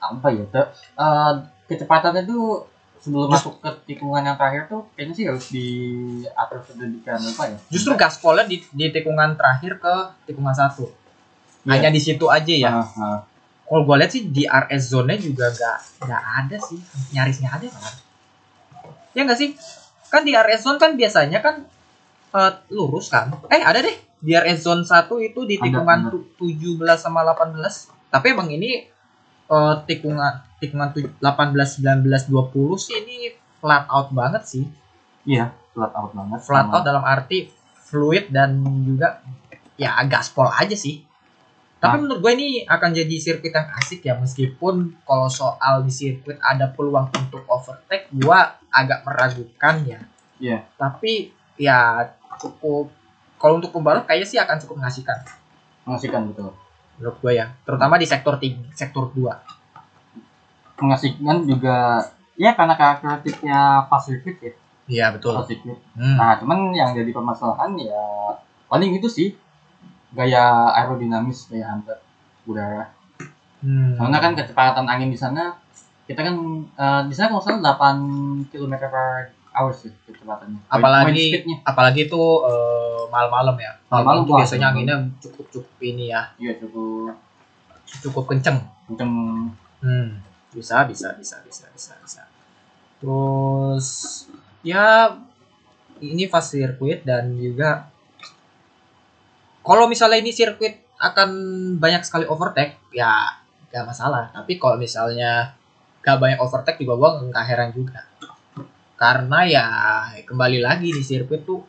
[0.00, 0.46] Apa ya?
[0.46, 1.32] Te- eh,
[1.66, 2.62] kecepatannya tuh
[2.98, 7.56] sebelum masuk ke tikungan yang terakhir tuh kayaknya sih harus diatur sedemikian apa ya?
[7.66, 9.94] justru gaspolnya di, di tikungan terakhir ke
[10.24, 10.86] tikungan satu
[11.60, 11.70] Iya.
[11.74, 13.18] hanya di situ aja ya Ah, ah.
[13.68, 16.78] Kalau gue lihat sih di RS zone nya juga gak nggak ada sih.
[17.12, 17.94] Nyaris nggak ada kan?
[19.12, 19.50] Ya nggak sih?
[20.08, 21.68] Kan di RS zone kan biasanya kan
[22.30, 23.28] eh, lurus kan?
[23.46, 23.92] Eh ada deh.
[24.18, 24.90] Di RS zone 1
[25.22, 26.10] itu di Ada, tikungan ada.
[26.10, 27.54] tu- 17 sama 18
[28.08, 28.88] tapi emang ini
[29.46, 33.16] eh, tikungan tikungan tu- 18 19 20 sih ini
[33.58, 34.64] flat out banget sih.
[35.22, 36.40] Iya, flat out banget.
[36.40, 37.46] flat Sama- out dalam arti
[37.84, 39.20] fluid dan juga
[39.74, 41.04] ya gaspol aja sih.
[41.78, 42.00] Tapi Ah.
[42.02, 46.66] menurut gue ini akan jadi sirkuit yang asik ya meskipun kalau soal di sirkuit ada
[46.74, 50.00] peluang untuk overtake gua agak meragukan ya.
[50.42, 50.66] Iya.
[50.74, 52.02] Tapi ya
[52.42, 52.90] cukup
[53.38, 55.18] kalau untuk pembalap kayaknya sih akan cukup mengasihkan
[55.86, 56.52] mengasihkan betul.
[56.98, 59.30] menurut gue ya, terutama di sektor 3, sektor 2.
[60.82, 62.02] Mengasihkan juga
[62.34, 64.52] ya karena karakteristiknya pas sirkuit ya.
[64.88, 65.38] Iya betul.
[65.94, 66.16] Hmm.
[66.18, 68.02] Nah, cuman yang jadi permasalahan ya
[68.66, 69.30] paling itu sih
[70.12, 71.98] gaya aerodinamis kayak antar
[72.48, 72.92] udara.
[73.60, 73.98] Hmm.
[73.98, 75.58] Karena kan kecepatan angin di sana
[76.08, 77.96] kita kan eh, di sana kalau nggak salah
[78.48, 80.60] 8 km per hour sih kecepatannya.
[80.72, 81.56] Apalagi speednya.
[81.66, 83.72] apalagi itu eh, malam-malam ya.
[83.92, 87.12] Malam-malam itu wah, biasanya anginnya cukup cukup ini ya, Iya cukup
[88.04, 88.58] cukup kenceng.
[88.88, 89.12] kenceng.
[89.84, 90.08] Hmm.
[90.48, 92.22] Bisa, bisa, bisa, bisa, bisa, bisa.
[92.98, 93.86] Terus
[94.64, 95.12] ya
[96.00, 97.90] ini fast circuit dan juga
[99.68, 101.28] kalau misalnya ini sirkuit akan
[101.76, 103.12] banyak sekali overtake ya
[103.68, 104.32] gak masalah.
[104.32, 105.52] Tapi kalau misalnya
[106.00, 108.00] gak banyak overtake juga gua nggak heran juga.
[108.96, 109.66] Karena ya
[110.24, 111.60] kembali lagi di sirkuit tuh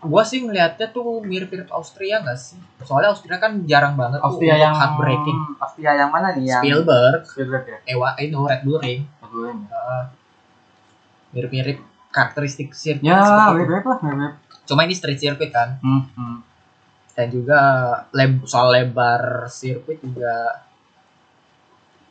[0.00, 2.56] gua sih ngelihatnya tuh mirip-mirip Austria gak sih?
[2.80, 5.38] Soalnya Austria kan jarang banget Austria tuh yang hard braking.
[5.60, 6.48] Austria yang mana nih?
[6.48, 7.20] Yang Spielberg.
[7.28, 7.78] Spielberg ya?
[7.86, 9.00] Ewa itu Red Bull Ring.
[9.20, 10.04] Aduh, yang- Uh,
[11.30, 11.78] mirip-mirip
[12.10, 13.58] karakteristik sirkuit Ya, seperti itu.
[13.62, 14.32] mirip lah, mirip.
[14.64, 15.78] cuma ini street circuit kan.
[15.78, 16.36] Hmm, hmm.
[17.20, 17.60] Dan juga
[18.16, 20.64] leb soal lebar sirkuit juga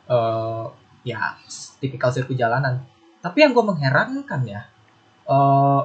[0.06, 0.64] eh
[1.02, 1.34] ya
[1.82, 2.78] tipikal sirkuit jalanan
[3.18, 4.62] tapi yang gue mengherankan ya
[5.26, 5.82] eh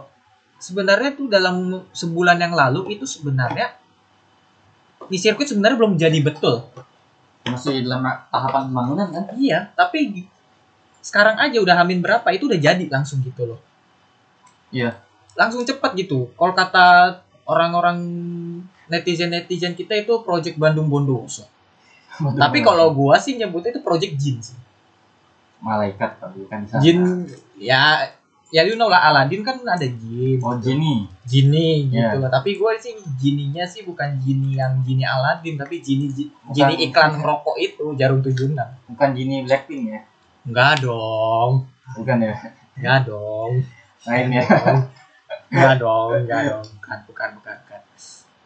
[0.61, 3.73] sebenarnya tuh dalam sebulan yang lalu itu sebenarnya
[5.09, 6.61] di sirkuit sebenarnya belum jadi betul
[7.45, 8.01] Masih dalam
[8.33, 9.25] tahapan pembangunan kan?
[9.37, 10.25] iya tapi
[11.01, 13.61] sekarang aja udah hamin berapa itu udah jadi langsung gitu loh
[14.73, 14.97] Iya.
[15.33, 17.97] langsung cepat gitu kalau kata orang-orang
[18.87, 21.45] netizen netizen kita itu project Bandung Bondowoso
[22.15, 24.55] Tapi kalau gua sih nyebutnya itu Project Jin sih.
[25.57, 26.79] malaikat tapi kan sana.
[26.79, 28.05] Jin ya
[28.47, 30.37] ya you know lah Aladdin kan ada jin.
[30.39, 31.09] Oh, Jenny.
[31.23, 32.21] Genie gitu Iya.
[32.21, 32.29] lah.
[32.29, 36.53] Tapi gua sih jininya sih bukan jini yang jini Aladdin tapi jini ji- Bukan.
[36.53, 38.53] jini iklan rokok itu jarum 76.
[38.87, 39.99] Bukan Jenny Blackpink ya?
[40.45, 41.65] Enggak dong.
[41.91, 42.35] Bukan ya?
[42.75, 43.51] Enggak dong.
[44.05, 44.43] Lain ya.
[45.47, 46.65] Enggak dong, enggak dong.
[46.77, 47.57] Bukan, bukan, bukan.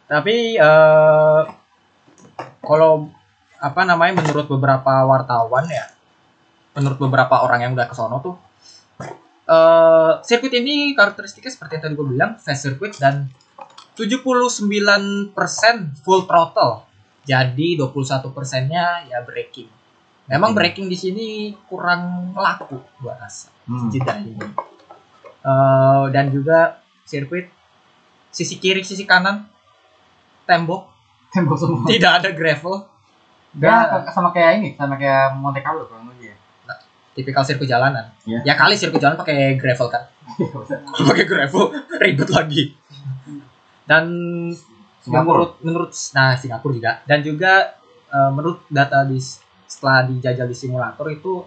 [0.09, 1.41] Tapi eh
[2.59, 3.07] kalau
[3.59, 5.85] apa namanya menurut beberapa wartawan ya,
[6.73, 8.35] menurut beberapa orang yang udah ke sono tuh
[9.49, 13.29] eh sirkuit ini karakteristiknya seperti yang tadi gue bilang, fast circuit dan
[13.97, 15.33] 79%
[16.05, 16.85] full throttle.
[17.25, 19.67] Jadi 21 persennya ya braking.
[20.29, 20.57] Memang Hmm.
[20.61, 21.27] braking di sini
[21.65, 23.89] kurang laku gua rasa Hmm.
[23.89, 24.37] jeda ini.
[25.39, 27.49] Eh, dan juga sirkuit
[28.29, 29.49] sisi kiri sisi kanan
[30.49, 30.89] tembok
[31.29, 31.85] Tembok semua.
[31.85, 32.89] tidak ada gravel
[33.51, 36.37] Ya, sama kayak ini, sama kayak Monte Carlo kurang lebih ya.
[37.11, 38.41] tipikal sirkuit jalanan Iya.
[38.43, 40.05] ya kali sirkuit jalanan pakai gravel kan
[41.09, 42.63] pakai gravel ribet lagi
[43.83, 44.05] dan
[44.99, 45.17] Singapura.
[45.25, 47.73] menurut menurut nah Singapura juga dan juga
[48.07, 49.17] eh, menurut data di
[49.65, 51.41] setelah dijajal di simulator itu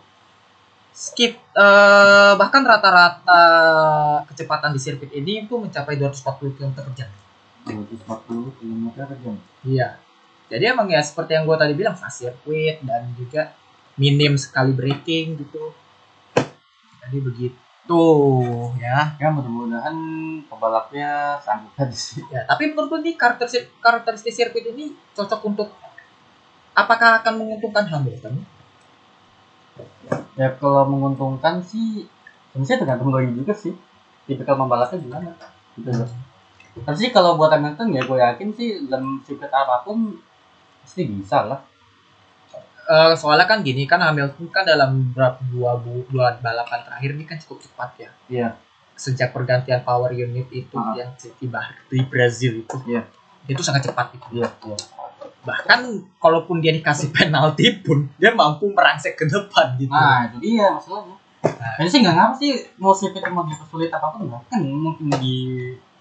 [0.93, 3.43] skip eh, bahkan rata-rata
[4.27, 7.11] kecepatan di sirkuit ini itu mencapai 240 km per jam
[7.67, 9.37] 240 km per jam.
[9.63, 9.89] Iya.
[10.53, 13.57] Jadi emang ya seperti yang gue tadi bilang fast circuit dan juga
[13.97, 15.73] minim sekali braking gitu.
[17.03, 18.05] Jadi begitu
[18.77, 19.17] ya.
[19.17, 19.97] Ya mudah-mudahan
[20.47, 22.21] pebalapnya sanggup tadi sih.
[22.29, 25.69] Ya, tapi menurut nih karakteristik karakteristik sirkuit ini cocok untuk
[26.77, 28.45] apakah akan menguntungkan Hamilton?
[30.37, 32.09] Ya kalau menguntungkan sih
[32.53, 33.73] sebenarnya tergantung lagi juga sih.
[34.29, 35.33] Tipikal pembalapnya gimana.
[35.77, 36.32] Gitu loh.
[36.75, 40.17] Tapi sih kalau buat Hamilton ya gue yakin sih dalam sirkuit apa pun
[40.81, 41.61] pasti bisa lah.
[42.83, 47.25] Eh, soalnya kan gini kan Hamilton kan dalam beberapa dua, bu- dua balapan terakhir ini
[47.25, 48.11] kan cukup cepat ya.
[48.27, 48.49] Iya.
[48.95, 50.93] Sejak pergantian power unit itu Ah.
[50.93, 52.77] yang di, Bah- di Brazil itu.
[52.85, 53.07] Iya.
[53.45, 54.27] Itu sangat cepat itu.
[54.35, 54.77] Iya, iya.
[55.43, 55.83] bahkan
[56.17, 61.19] kalaupun dia dikasih penalti pun dia mampu merangsek ke depan gitu Nah, itu dia masalahnya.
[61.43, 65.35] Kayaknya sih nggak ngapa sih mau sirkuit mau dipersulit apa pun nggak kan mungkin di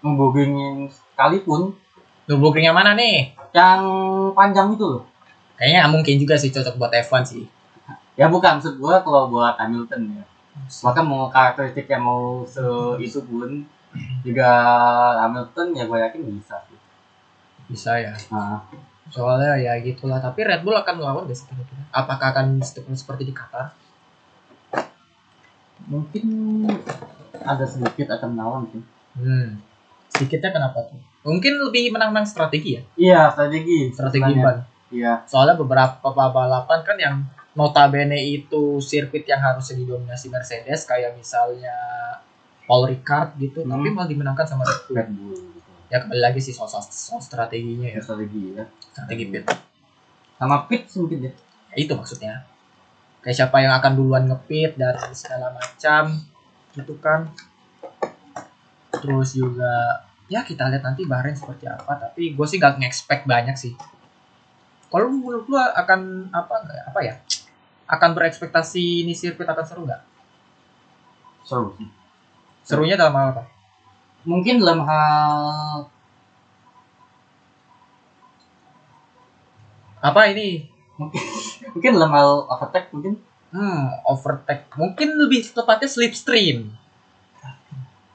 [0.02, 1.74] ngebogengin sekalipun
[2.30, 3.82] Nürburgring yang mana nih yang
[4.38, 5.04] panjang itu loh.
[5.58, 7.46] kayaknya nggak mungkin juga sih cocok buat F1 sih
[8.20, 10.24] Ya bukan maksud gua kalau buat Hamilton ya.
[10.84, 12.62] Bahkan mau karakteristik yang mau se
[13.00, 13.64] itu pun
[14.22, 14.50] juga
[15.26, 16.80] Hamilton ya gue yakin bisa sih.
[17.72, 18.60] bisa ya Nah,
[19.12, 22.60] soalnya ya gitulah tapi Red Bull akan melawan gak sih kira-kira apakah akan
[22.96, 23.76] seperti di Qatar
[25.88, 26.24] mungkin
[27.44, 28.84] ada sedikit akan melawan sih.
[29.20, 29.71] hmm
[30.22, 33.90] sedikitnya kenapa tuh mungkin lebih menang-menang strategi ya Iya strategi.
[33.90, 34.58] strategi ban
[34.90, 35.26] Iya.
[35.26, 37.16] soalnya beberapa balapan kan yang
[37.52, 41.74] notabene itu sirkuit yang harusnya didominasi Mercedes kayak misalnya
[42.64, 43.74] Paul Ricard gitu Hmm.
[43.74, 45.36] tapi malah dimenangkan sama Red Bull Red Bull.
[45.36, 45.70] Gitu.
[45.88, 48.64] ya kembali lagi sih soal, soal strateginya ya Ya, strategi ya.
[48.88, 49.44] strategi pit
[50.38, 51.32] Sama pit mungkin ya.
[51.70, 52.34] ya, itu maksudnya
[53.20, 56.18] kayak siapa yang akan duluan ngepit dan segala macam
[56.72, 57.30] gitu kan
[58.94, 63.52] terus juga ya kita lihat nanti Bahrain seperti apa tapi gue sih gak nge-expect banyak
[63.60, 63.76] sih.
[64.88, 66.56] Kalau menurut lu akan apa
[66.88, 67.20] apa ya?
[67.88, 70.02] Akan berekspektasi ini sirkuit akan seru nggak?
[71.44, 71.88] Seru sih.
[72.64, 73.44] Serunya dalam hal apa?
[74.24, 75.40] Mungkin dalam hal
[80.00, 80.72] apa ini?
[81.76, 83.20] Mungkin dalam hal overtake mungkin.
[83.52, 84.72] Hmm overtake.
[84.80, 86.81] Mungkin lebih tepatnya slipstream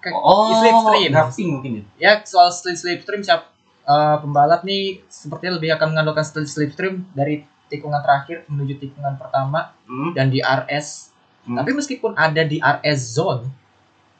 [0.06, 0.54] Kayak oh.
[0.62, 1.82] slipstream drafting mungkin ya?
[1.98, 3.50] Ya soal slip slipstream siap
[3.82, 9.74] eh, pembalap nih sepertinya lebih akan mengandalkan slip slipstream dari tikungan terakhir menuju tikungan pertama
[9.90, 10.14] hmm.
[10.14, 11.16] dan di RS
[11.46, 11.62] Hmm.
[11.62, 13.46] tapi meskipun ada di RS zone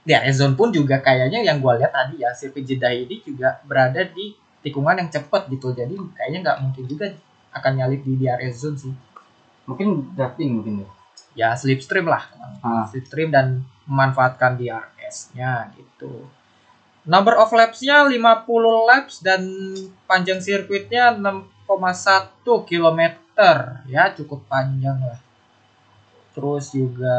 [0.06, 3.58] di RS zone pun juga kayaknya yang gue lihat tadi ya sirkuit Jeddah ini juga
[3.66, 4.30] berada di
[4.62, 5.74] tikungan yang cepat gitu.
[5.74, 7.06] Jadi kayaknya nggak mungkin juga
[7.50, 8.94] akan nyalip di DRS zone sih.
[9.66, 10.88] Mungkin drafting mungkin ya?
[11.34, 12.30] Ya slipstream lah.
[12.62, 12.86] Ah.
[12.86, 14.54] slipstream dan memanfaatkan
[15.06, 16.26] DRS-nya gitu.
[17.06, 19.46] Number of laps-nya 50 laps dan
[20.10, 23.00] panjang sirkuitnya 6,1 km.
[23.86, 25.22] Ya, cukup panjang lah.
[26.34, 27.18] Terus juga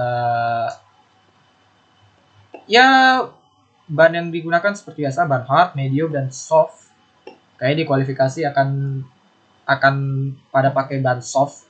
[2.67, 3.23] ya
[3.87, 6.91] ban yang digunakan seperti biasa ban hard, medium dan soft.
[7.55, 9.01] Kayak di kualifikasi akan
[9.63, 9.95] akan
[10.51, 11.67] pada pakai ban soft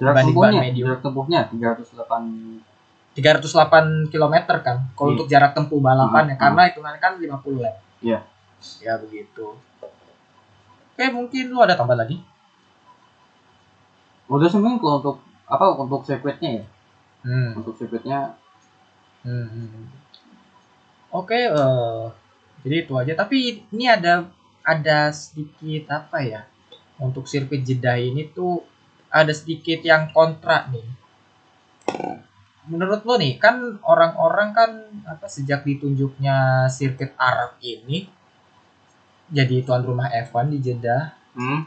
[0.00, 0.86] jarak Dibanding ban tempuhnya medium.
[0.88, 2.73] jarak tempuhnya 308
[3.14, 5.14] 308 km kan kalau Iya.
[5.14, 6.42] untuk jarak tempuh balapan ya Hmm.
[6.42, 8.18] karena hitungannya kan 50 lap Iya.
[8.80, 9.54] ya begitu
[10.94, 12.18] oke mungkin lu ada tambah lagi
[14.26, 16.64] udah sebenarnya kalau untuk apa untuk sirkuitnya ya
[17.22, 17.50] hmm.
[17.60, 18.34] untuk sirkuitnya
[19.24, 19.86] Hmm, hmm, hmm.
[21.10, 22.04] oke eh,
[22.60, 24.28] jadi itu aja tapi ini ada
[24.60, 26.44] ada sedikit apa ya
[26.96, 28.60] untuk sirkuit Jeddah ini tuh
[29.08, 30.84] ada sedikit yang kontra nih
[32.64, 34.70] menurut lo nih kan orang-orang kan
[35.04, 38.08] apa sejak ditunjuknya sirkuit Arab ini
[39.28, 41.02] jadi tuan rumah F1 di Jeddah
[41.36, 41.60] hmm.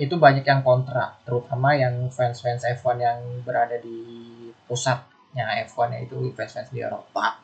[0.00, 3.96] itu banyak yang kontra terutama yang fans-fans F1 yang berada di
[4.68, 7.40] pusatnya F1 yaitu fans-fans di Eropa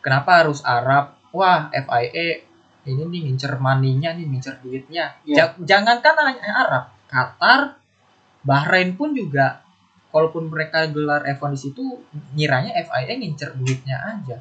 [0.00, 2.48] kenapa harus Arab wah FIA
[2.88, 5.36] ini nih ngincer money-nya nih ngincer duitnya Iya.
[5.36, 7.76] Ja- jangankan hanya Arab Qatar
[8.40, 9.60] Bahrain pun juga
[10.10, 11.82] kalaupun mereka gelar F1 di situ
[12.34, 14.38] ngiranya FIA ngincer duitnya aja.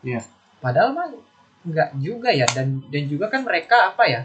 [0.00, 0.22] Iya.
[0.58, 1.10] padahal mah
[1.62, 2.46] nggak juga ya.
[2.50, 4.22] Dan dan juga kan mereka apa ya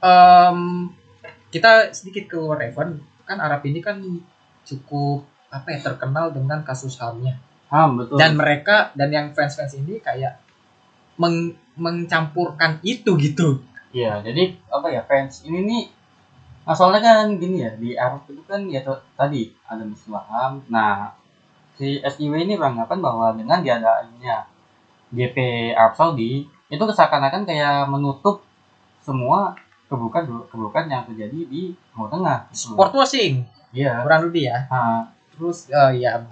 [0.00, 0.88] Em,
[1.52, 4.00] kita sedikit keluar Evan kan Arab ini kan
[4.64, 7.36] cukup apa ya terkenal dengan kasus hamnya
[7.68, 8.16] ah betul.
[8.18, 10.40] Dan mereka dan yang fans-fans ini kayak
[11.20, 13.60] meng- mencampurkan itu gitu.
[13.92, 15.82] Iya, jadi apa ya fans ini nih
[16.62, 18.80] masalahnya kan gini ya di Arab itu kan ya
[19.16, 20.20] tadi ada Muslim.
[20.68, 21.10] Nah
[21.74, 24.36] si SIW ini beranggapan bahwa dengan diadakannya
[25.10, 25.36] GP
[25.72, 28.44] Arab Saudi itu seakan-akan kayak menutup
[29.00, 29.56] semua
[29.90, 32.46] keburukan keburukan yang terjadi di Timur Tengah.
[32.52, 34.02] sport washing Iya.
[34.02, 35.02] kurang lebih ya Nah,
[35.34, 36.22] terus eh, ya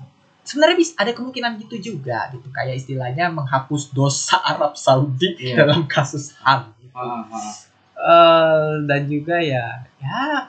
[0.45, 5.65] sebenarnya bisa ada kemungkinan gitu juga gitu kayak istilahnya menghapus dosa Arab Saudi Iya.
[5.67, 6.95] dalam kasus ham gitu.
[6.95, 7.53] ah, ah.
[7.99, 10.47] Eh, dan juga ya ya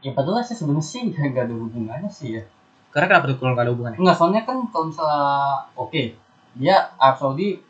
[0.00, 2.42] ya padahal sih sebenarnya sih nggak ada hubungannya sih ya.
[2.88, 5.22] karena kenapa tuh kalau nggak ada hubungannya Enggak, soalnya kan kalau misalnya
[5.76, 6.02] oke,
[6.56, 7.60] dia Arab Saudi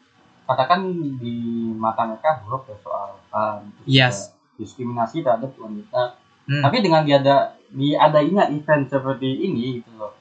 [0.46, 0.86] katakan
[1.18, 1.34] di
[1.74, 4.16] mata mereka buruk ya soal um, terus Yes.
[4.54, 6.14] diskriminasi terhadap wanita.
[6.46, 6.62] Hmm.
[6.62, 10.14] Tapi dengan diada diadainya event seperti ini gitu loh.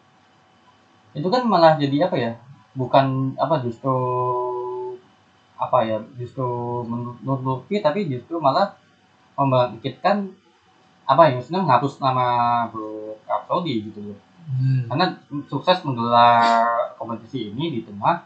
[1.14, 2.32] Itu kan malah jadi apa ya?
[2.74, 3.94] Bukan apa justru
[5.54, 6.02] apa ya?
[6.18, 6.50] Justru
[7.24, 8.74] menutupi tapi justru malah
[9.38, 10.34] membangkitkan
[11.08, 11.39] apa ya?
[11.39, 12.26] Maksudnya menghapus nama
[12.67, 14.88] Bro Arab Saudi gitu loh Hmm.
[14.88, 15.12] karena
[15.52, 18.23] sukses menggelar kompetisi ini di tengah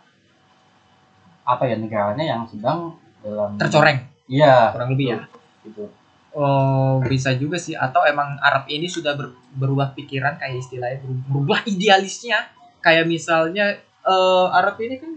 [1.41, 2.93] apa ya negaranya yang sedang
[3.26, 5.19] dalam tercoreng iya kurang lebih ya
[5.65, 5.89] gitu
[6.32, 7.76] Oh, bisa juga sih.
[7.76, 12.47] Atau emang Arab ini sudah ber- berubah pikiran kayak istilahnya beru- berubah idealisnya.
[12.80, 13.76] Kayak misalnya
[14.08, 15.12] eh, Arab ini kan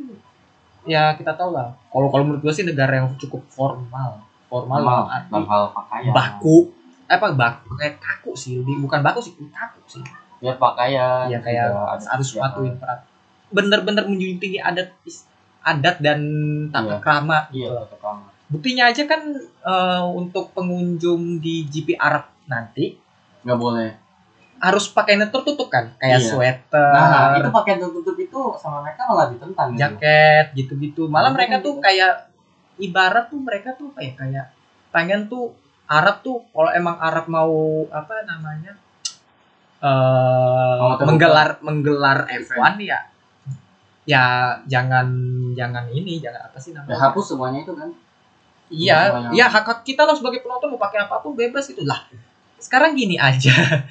[0.82, 1.70] ya kita tahu lah.
[1.86, 6.12] Kalau kalau menurut gue sih negara yang cukup formal, formal dalam arti dalam hal pakaian
[6.14, 6.56] baku.
[7.04, 10.04] Apa baku kayak kaku sih, lebih bukan baku sih, kaku sih.
[10.38, 12.44] ya pakaian Ya kayak ada harus persiapan.
[12.46, 13.00] patuhin perat.
[13.48, 14.88] Bener-bener menjunjung tinggi adat
[15.64, 16.20] adat dan
[16.68, 16.96] tata Iya.
[17.00, 17.80] krama iya gitu.
[17.82, 18.28] tetap sama.
[18.46, 22.94] Buktinya aja kan eh, untuk pengunjung di GP Arab nanti
[23.42, 23.90] nggak boleh
[24.56, 26.28] harus pakai net tertutup kan, kayak Iya.
[26.30, 29.80] sweater, nah itu pakaian tertutup itu sama mereka malah ditentang gitu.
[29.82, 31.02] jaket gitu-gitu.
[31.04, 31.84] Malah Nah, mereka kan tuh gitu.
[31.84, 32.12] kayak
[32.76, 34.46] ibarat tuh mereka tuh kayak kayak
[34.90, 35.54] pengen tuh
[35.84, 37.52] Arab tuh kalau emang Arab mau
[37.88, 38.72] apa namanya
[39.78, 41.04] eh Mau terbuka.
[41.06, 42.98] menggelar menggelar F1 ya
[44.04, 44.24] ya
[44.64, 45.08] jangan
[45.52, 47.88] jangan ini jangan apa sih Ya namanya hapus semuanya itu kan.
[48.68, 49.32] iya semuanya.
[49.32, 52.04] ya hak kita lah sebagai penonton mau pakai apa pun bebas gitu lah.
[52.56, 53.52] Sekarang gini aja.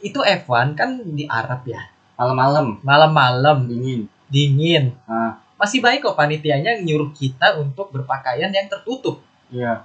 [0.00, 1.84] Itu F1 kan di Arab ya?
[2.16, 2.80] Malam-malam.
[2.80, 3.68] Malam-malam.
[3.68, 4.08] Dingin.
[4.32, 4.96] dingin.
[5.04, 9.20] Nah, masih baik kok panitianya nyuruh kita untuk berpakaian yang tertutup
[9.52, 9.84] iya.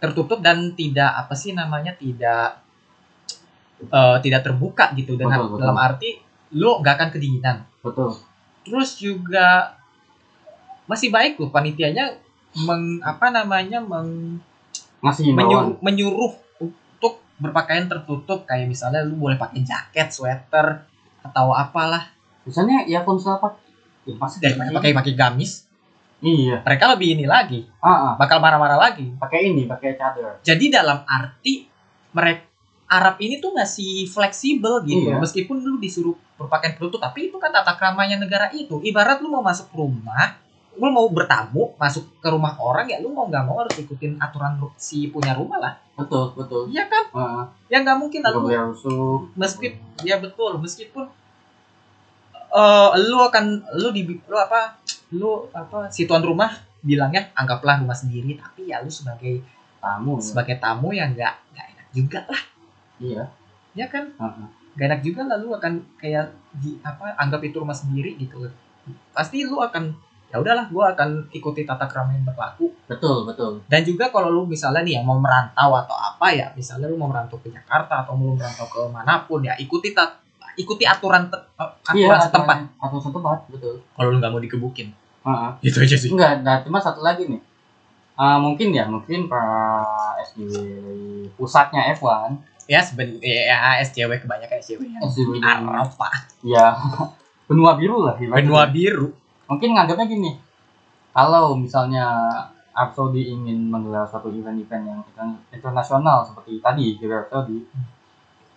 [0.00, 2.64] tertutup dan tidak apa sih namanya tidak
[3.84, 5.60] eh, tidak terbuka gitu dengan Betul, betul.
[5.60, 6.10] dalam arti
[6.56, 8.16] lo nggak akan kedinginan Betul.
[8.64, 9.76] terus juga
[10.88, 12.16] masih baik loh panitianya
[12.64, 14.40] meng apa namanya meng,
[15.04, 20.88] Ngasih menyuruh, menyuruh untuk berpakaian tertutup kayak misalnya lu boleh pakai jaket sweater
[21.22, 22.18] atau apalah
[22.48, 23.60] Misalnya ya konsol apa?
[24.08, 25.68] Ya, pasti daripada pakai pakai gamis
[26.18, 26.64] Iya.
[26.64, 28.12] mereka lebih ini lagi Ah, ah.
[28.16, 30.40] bakal marah-marah lagi pakai ini, pakai cadar.
[30.40, 31.68] jadi dalam arti
[32.10, 32.48] mereka
[32.88, 35.20] Arab ini tuh masih fleksibel gitu Iya.
[35.20, 39.44] meskipun lu disuruh berpakaian tertutup tapi itu kan tata keramanya negara itu ibarat lu mau
[39.44, 40.40] masuk rumah
[40.72, 44.56] lu mau bertamu masuk ke rumah orang ya lu mau nggak mau harus ikutin aturan
[44.74, 46.70] si punya rumah lah Betul, betul.
[46.70, 47.44] iya kan ah.
[47.68, 48.48] ya nggak mungkin lah lu
[49.34, 51.04] meskipun ya betul meskipun
[52.48, 53.44] eh lu akan
[53.76, 54.80] lu di lu apa
[55.12, 56.48] lu apa si tuan rumah
[56.80, 59.42] bilangnya anggaplah rumah sendiri tapi ya lu sebagai
[59.78, 60.18] Tamu.
[60.18, 60.22] ya.
[60.26, 62.42] sebagai tamu yang nggak nggak enak juga lah
[62.98, 63.24] Iya.
[63.78, 64.50] ya kan ah.
[64.74, 68.42] gak enak juga lah lu akan kayak di apa anggap itu rumah sendiri gitu
[69.14, 69.94] pasti lu akan
[70.28, 73.62] ya udahlah gua akan ikuti tata krama yang berlaku Betul, betul.
[73.70, 77.06] dan juga kalau lu misalnya nih yang mau merantau atau apa ya misalnya lu mau
[77.06, 80.18] merantau ke Jakarta atau mau merantau ke mana pun ya ikuti tat
[80.58, 82.56] ikuti aturan te- eh, aturan setempat.
[82.76, 83.74] aturan- setempat, betul.
[83.94, 84.88] kalau lu nggak mau dikebukin
[85.20, 85.52] Ah, ah.
[85.60, 86.08] itu aja sih.
[86.08, 87.42] Enggak, nah cuma satu lagi nih.
[88.14, 89.84] Ah, mungkin ya, mungkin para
[90.24, 90.54] SJW
[91.32, 92.34] pusatnya F1
[92.64, 96.74] ya sebenarnya ya SCW kebanyakan SCW yang SJW di Arab pak ya
[97.48, 98.38] benua biru lah ibaratnya.
[98.38, 99.08] benua biru.
[99.46, 100.30] Mungkin nganggapnya gini
[101.10, 102.04] kalau misalnya
[102.70, 107.58] Arab Saudi ingin menggelar satu event-event yang inter- internasional seperti tadi di Arab Saudi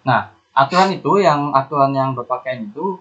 [0.02, 3.00] nah aturan itu yang aturan yang berpakaian itu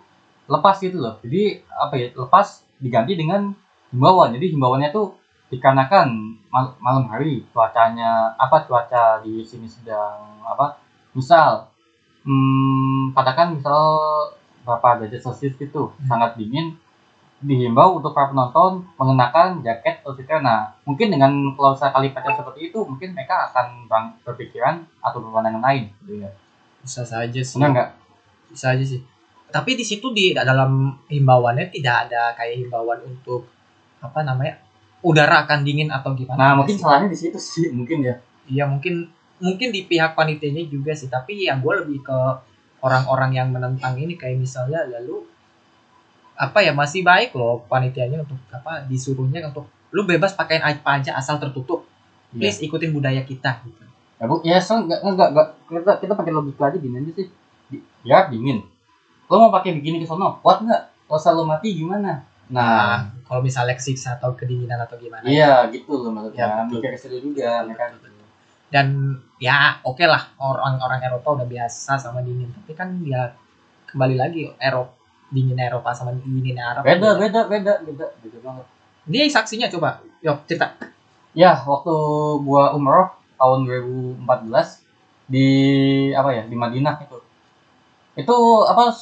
[0.51, 3.55] lepas gitu loh jadi apa ya lepas diganti dengan
[3.91, 5.15] himbauan jadi himbauannya tuh
[5.51, 6.09] dikarenakan
[6.51, 10.79] mal- malam hari cuacanya apa cuaca di sini sedang apa
[11.15, 11.67] misal
[12.27, 13.83] hmm, katakan misal
[14.67, 16.07] berapa derajat celcius gitu Hmm.
[16.07, 16.77] sangat dingin
[17.41, 20.45] dihimbau untuk para penonton mengenakan jaket atau sweater.
[20.45, 23.89] Nah, mungkin dengan kalau saya kali kaca seperti itu, mungkin mereka akan
[24.25, 25.89] berpikiran atau berpandangan lain.
[26.05, 26.31] Gitu ya.
[26.81, 27.89] Bisa saja sih Benar nggak?
[28.51, 29.01] bisa aja sih
[29.51, 30.71] tapi di situ di dalam
[31.07, 33.51] himbauannya tidak ada kayak himbauan untuk
[33.99, 34.57] apa namanya
[35.01, 36.81] udara akan dingin atau gimana Nah, mungkin sih.
[36.81, 38.15] salahnya di situ sih, mungkin ya.
[38.47, 39.09] iya mungkin
[39.39, 42.19] mungkin di pihak panitianya juga sih tapi yang gue lebih ke
[42.81, 45.25] orang-orang yang menentang ini kayak misalnya lalu
[46.35, 51.13] apa ya masih baik loh panitianya untuk apa disuruhnya untuk lu bebas pakaian apa aja
[51.15, 51.85] asal tertutup
[52.31, 52.47] Iya.
[52.47, 53.83] please ikutin budaya kita gitu
[54.21, 57.29] Ya, bu, ya so, nggak, nggak, nggak, kita, kita pakai logika aja gini aja sih.
[58.05, 58.69] Ya, dingin.
[59.33, 61.09] Lo mau pakai begini ke sono, kuat nggak?
[61.09, 62.23] Kalau selalu mati gimana?
[62.51, 66.67] nah Nah, kalau misalnya kesiksa atau kedinginan atau gimana iya gitu loh maksudnya.
[66.67, 66.67] Ya.
[66.67, 67.95] Mikir ke situ juga, mereka
[68.71, 73.35] dan ya oke lah orang-orang Eropa udah biasa sama dingin tapi kan ya
[73.91, 74.95] kembali lagi Eropa
[75.27, 78.67] dingin Eropa sama dingin Arab beda, beda, beda, beda, beda banget.
[79.11, 80.79] dia saksinya coba yuk cerita
[81.31, 81.95] Ya, waktu
[82.43, 84.85] gua umroh tahun 2014
[85.27, 85.47] di
[86.13, 87.17] apa ya di Madinah itu,
[88.17, 88.37] itu
[88.67, 88.93] apa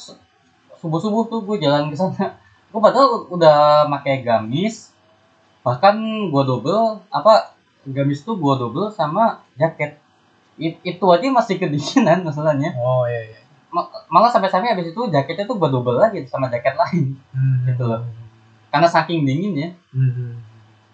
[0.79, 2.39] subuh subuh tuh gue jalan ke sana.
[2.69, 3.57] Gue padahal udah
[3.89, 4.93] pakai gamis,
[5.65, 5.97] bahkan
[6.29, 9.97] gua double apa gamis tuh gua double sama jaket.
[10.59, 12.75] It- itu aja masih kedinginan masalahnya.
[12.77, 16.77] oh iya iya Ma- Malah sampai-sampai habis itu jaketnya tuh gua double lagi sama jaket
[16.77, 17.17] lain.
[17.33, 17.65] Hmm.
[17.65, 18.01] Gitu loh.
[18.69, 20.37] Karena saking dinginnya Hmm.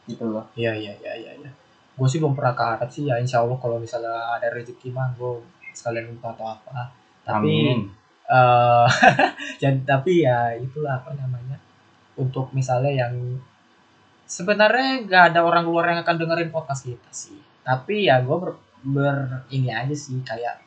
[0.07, 0.45] gitu loh.
[0.55, 1.51] iya iya iya iya iya
[1.95, 5.15] gue sih belum pernah ke Arab sih ya insya Allah kalau misalnya ada rezeki mah
[5.15, 5.39] gue
[5.71, 6.91] sekalian minta atau apa
[7.23, 7.79] tapi Amin.
[8.27, 8.87] eh
[9.61, 11.55] jadi tapi ya itulah apa namanya
[12.19, 13.15] untuk misalnya yang
[14.27, 18.59] sebenarnya nggak ada orang luar yang akan dengerin podcast kita sih tapi ya gue ber,
[18.83, 20.59] ber- ini aja sih kayak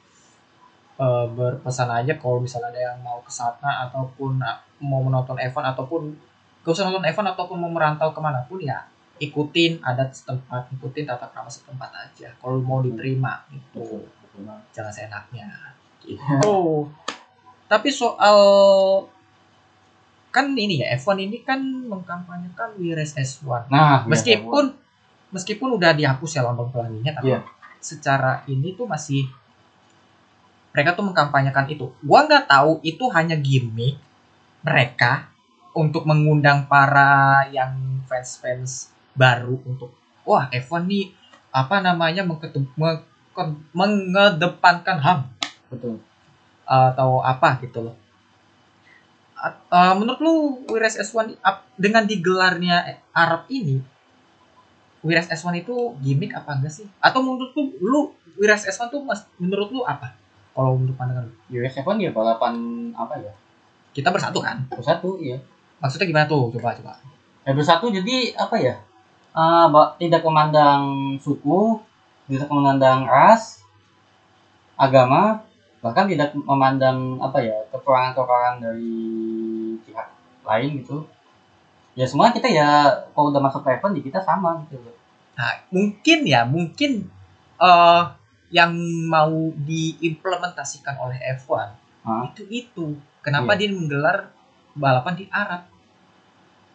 [0.96, 4.40] eh, berpesan aja kalau misalnya ada yang mau ke sana ataupun
[4.80, 6.14] mau menonton event ataupun
[6.62, 8.80] gak usah nonton event ataupun mau merantau ke mana pun ya
[9.18, 14.06] ikutin adat setempat ikutin tata krama setempat aja kalau mau diterima gitu.
[14.70, 15.50] Jangan seenaknya
[16.02, 16.86] gitu
[17.68, 18.38] tapi soal
[20.32, 24.72] kan ini ya F1 ini kan mengkampanyekan We Race S1 Nah, iya, meskipun
[25.28, 27.44] meskipun udah dihapus ya lambang pelanginya tapi Iya.
[27.78, 29.28] secara ini tuh masih
[30.72, 31.90] mereka tuh mengkampanyekan itu.
[32.04, 33.98] Gua nggak tahu itu hanya gimmick
[34.64, 35.28] mereka
[35.76, 39.90] untuk mengundang para yang fans-fans baru untuk
[40.22, 41.04] wah F1 nih
[41.50, 42.22] apa namanya
[43.74, 45.20] mengedepankan HAM
[45.68, 45.94] betul
[46.68, 47.96] atau apa gitu loh.
[49.70, 50.34] Eh, menurut lu
[50.66, 52.76] Wires S1 ap- dengan digelarnya
[53.14, 53.78] Arab ini
[54.98, 56.86] Wires S1 itu gimmick apa enggak sih?
[56.98, 58.00] Atau menurut lu, lu
[58.34, 60.10] Wires S1 tuh mas, menurut lu apa?
[60.50, 61.34] Kalau menurut pandangan lu?
[61.54, 62.54] US F1 ya balapan
[62.92, 63.30] apa ya
[63.94, 64.66] Kita bersatu kan?
[64.74, 65.38] bersatu iya
[65.78, 66.50] Maksudnya gimana tuh?
[66.58, 66.98] Coba coba.
[67.46, 68.74] ya bersatu jadi apa ya
[69.34, 70.82] Ba- tidak memandang
[71.16, 71.78] suku
[72.26, 73.62] tidak memandang ras
[74.76, 75.42] agama
[75.78, 78.94] bahkan tidak memandang apa ya kekurangan-kekurangan dari
[79.86, 80.08] pihak
[80.42, 81.06] lain gitu
[81.94, 82.68] ya semua kita ya
[83.14, 84.78] kalau udah masuk ke event ya kita sama gitu
[85.38, 87.06] Nah, mungkin ya, mungkin
[87.62, 88.02] eh
[88.50, 88.74] yang
[89.06, 92.26] mau diimplementasikan oleh F1 Hah?
[92.26, 92.98] itu itu.
[93.22, 93.58] Kenapa Iya.
[93.62, 94.34] dia menggelar
[94.74, 95.62] balapan di Arab?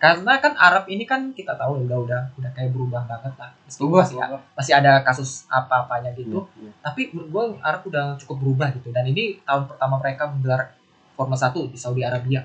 [0.03, 3.55] Karena kan Arab ini kan kita tahu udah udah udah kayak berubah banget lah.
[3.63, 4.41] Meskipun Berubah, masih, berubah.
[4.59, 6.43] masih ada kasus apa-apanya gitu.
[6.59, 6.71] Iya, iya.
[6.83, 8.91] Tapi menurut gue Arab udah cukup berubah gitu.
[8.91, 10.75] Dan ini tahun pertama mereka menggelar
[11.15, 12.43] Formula 1 di Saudi Arabia.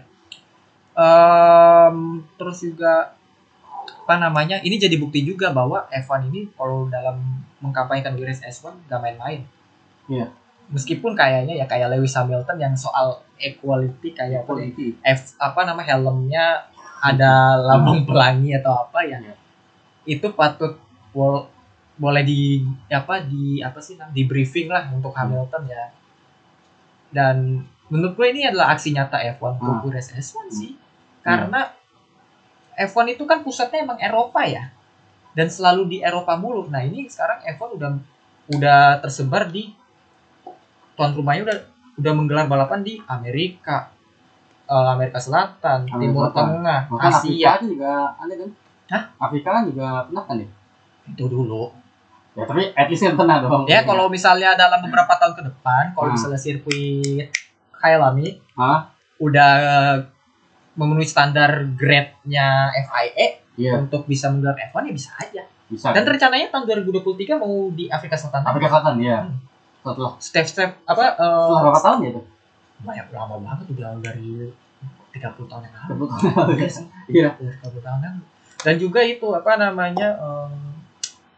[0.95, 3.19] Em, terus juga
[4.07, 4.63] apa namanya?
[4.63, 9.43] Ini jadi bukti juga bahwa F1 ini kalau dalam mengkampanyekan Race S1 gak main-main.
[10.07, 10.31] Iya.
[10.71, 14.87] Meskipun kayaknya ya kayak Lewis Hamilton yang soal equality kayak apa ya, Quality.
[15.03, 16.71] F apa nama helmnya
[17.01, 17.33] ada
[17.69, 19.35] lambang pelangi atau apa ya Iya.
[20.09, 20.77] itu patut
[21.13, 21.47] wol-
[21.95, 25.27] boleh di apa di apa sih nam- di briefing lah untuk Hmm.
[25.27, 25.85] Hamilton ya.
[27.09, 27.37] Dan
[27.89, 29.71] menurut gue ini adalah aksi nyata F1 Hmm.
[29.75, 30.73] untuk race S1 sih.
[31.21, 31.67] Karena
[32.79, 34.71] F1 itu kan pusatnya emang Eropa ya.
[35.35, 36.69] Dan selalu di Eropa mulu.
[36.69, 37.91] Nah ini sekarang F1 udah
[38.49, 39.75] udah tersebar di
[40.95, 41.59] tuan rumahnya udah
[41.99, 43.91] udah menggelar balapan di Amerika
[44.69, 46.47] eh, Amerika Selatan Amerika Timur Selatan.
[46.53, 48.51] Tengah Bahkan Afrika Asia kan juga ada kan
[48.89, 49.03] Hah?
[49.19, 50.49] Afrika kan juga pernah kan ya
[51.09, 51.65] itu dulu
[52.33, 55.83] ya tapi at least kan pernah dong Ya kalau misalnya dalam beberapa tahun ke depan,
[55.91, 56.15] kalau Hmm.
[56.15, 57.27] misalnya sirkuit
[57.73, 58.93] Kailami Hah?
[59.19, 59.53] udah
[60.75, 65.43] memenuhi standar grade-nya FIA iya untuk bisa menggelar F1 ya bisa aja.
[65.67, 68.47] bisa Dan rencananya tahun 2023 mau di Afrika Selatan.
[68.47, 69.35] Afrika Selatan ya Hmm.
[69.81, 72.23] setelah Step-step apa setelah eh berapa tahun ya itu
[72.83, 74.51] banyak lama banget udah dari
[75.15, 75.95] 30 tahun yang lalu.
[76.07, 76.47] Betul.
[76.55, 76.87] Iya sih.
[77.11, 77.31] Iya.
[77.35, 78.17] 30 tahun yang.
[78.59, 80.53] Dan juga itu apa namanya em,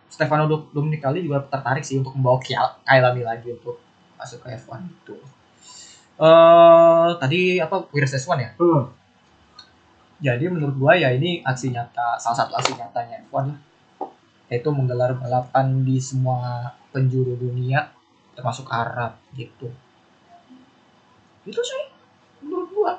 [0.09, 2.41] Stefano Do- Domenicali juga tertarik sih untuk membawa
[2.85, 3.81] Kailami lagi untuk
[4.21, 5.17] masuk ke F1 itu.
[6.21, 8.51] Eh tadi apa Wires S1 ya?
[8.61, 8.93] Hmm.
[10.21, 13.59] Jadi menurut gua ya ini aksi nyata salah satu aksi nyatanya F1 lah.
[14.53, 17.89] Yaitu menggelar balapan di semua penjuru dunia
[18.37, 19.73] termasuk Arab gitu.
[21.47, 21.83] Itu sih
[22.45, 22.95] menurut gua.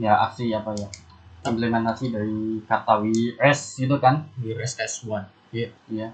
[0.00, 0.88] ya aksi apa ya
[1.44, 5.28] implementasi dari kata WS gitu kan Wires S1.
[5.52, 6.08] iya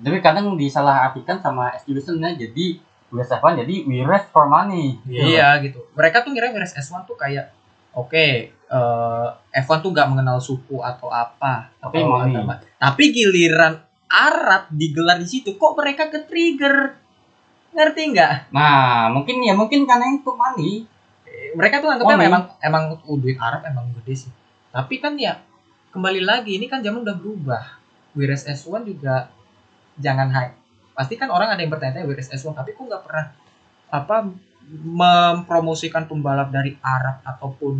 [0.00, 2.80] tapi kadang disalahartikan sama education nya jadi
[3.12, 4.96] WS F1 jadi we rest for money.
[5.04, 5.82] Iya gitu.
[5.92, 7.52] Mereka tuh ngira Wires S1 tuh kayak
[7.92, 8.14] oke
[8.54, 9.28] eh,
[9.60, 12.32] F1 tuh gak mengenal suku atau apa Tapi atau money.
[12.32, 12.54] agama.
[12.78, 13.76] Tapi giliran
[14.10, 16.96] Arab digelar di situ kok mereka ke trigger.
[17.70, 18.50] Ngerti nggak?
[18.50, 20.84] nah mungkin ya mungkin karena itu money
[21.50, 22.26] Mereka tuh anggapnya Money.
[22.30, 24.32] memang emang uh, duit Arab emang gede sih.
[24.70, 25.34] Tapi kan ya
[25.90, 27.64] kembali lagi ini kan zaman udah berubah.
[28.14, 29.26] Wires S1 juga
[29.98, 30.54] jangan hype.
[30.94, 33.34] Pasti kan orang ada yang bertanya Wires S1 tapi kok nggak pernah
[33.90, 34.30] apa
[34.70, 37.74] mempromosikan pembalap dari Arab ataupun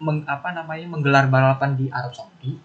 [0.00, 2.56] meng, apa namanya menggelar balapan di Arab Saudi.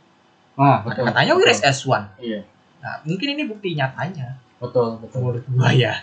[0.56, 1.44] nah betul Katanya betul.
[1.44, 2.04] Wires S1.
[2.20, 2.40] iya
[2.80, 6.00] Nah, mungkin ini bukti nyatanya betul betul menurut gua ya.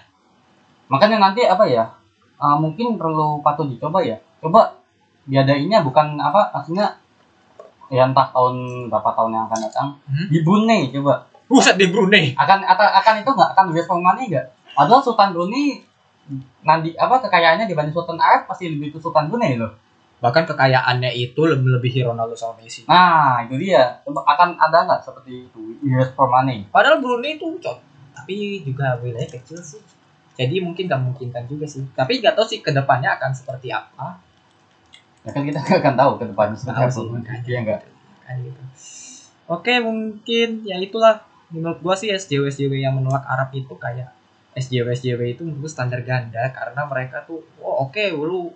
[0.92, 1.88] Makanya nanti apa ya
[2.36, 4.76] uh, mungkin perlu patut dicoba ya coba
[5.24, 7.00] diadainnya bukan apa maksudnya
[7.88, 10.28] ya entah tahun berapa tahun yang akan datang Hmm?
[10.28, 12.32] di Brunei coba Buset di Brunei.
[12.32, 15.80] akan akan, akan itu nggak akan for money nggak padahal Sultan Brunei
[16.62, 19.72] nanti apa kekayaannya dibanding Sultan Arab pasti lebih ke Sultan Brunei loh
[20.22, 22.86] Bahkan kekayaannya itu lebih melebihi Ronaldo sama Messi.
[22.86, 27.58] nah itu dia coba akan ada nggak seperti itu US for money Padahal Brunei itu
[27.58, 27.76] cok,
[28.14, 29.82] tapi juga wilayah kecil sih.
[30.32, 31.84] Jadi mungkin gak memungkinkan juga sih.
[31.92, 34.20] Tapi nggak tahu sih ke depannya akan seperti apa.
[35.22, 37.06] ya kan kita nggak akan tahu ke depannya seperti apa sih
[37.46, 37.80] iya nggak
[38.26, 38.62] Kan gitu.
[39.46, 41.22] Oke mungkin ya itulah
[41.54, 44.10] menurut gua sih SJW SJW yang menolak Arab itu kayak
[44.58, 48.50] SJW SJW itu menurut standar ganda karena mereka tuh oh oke lu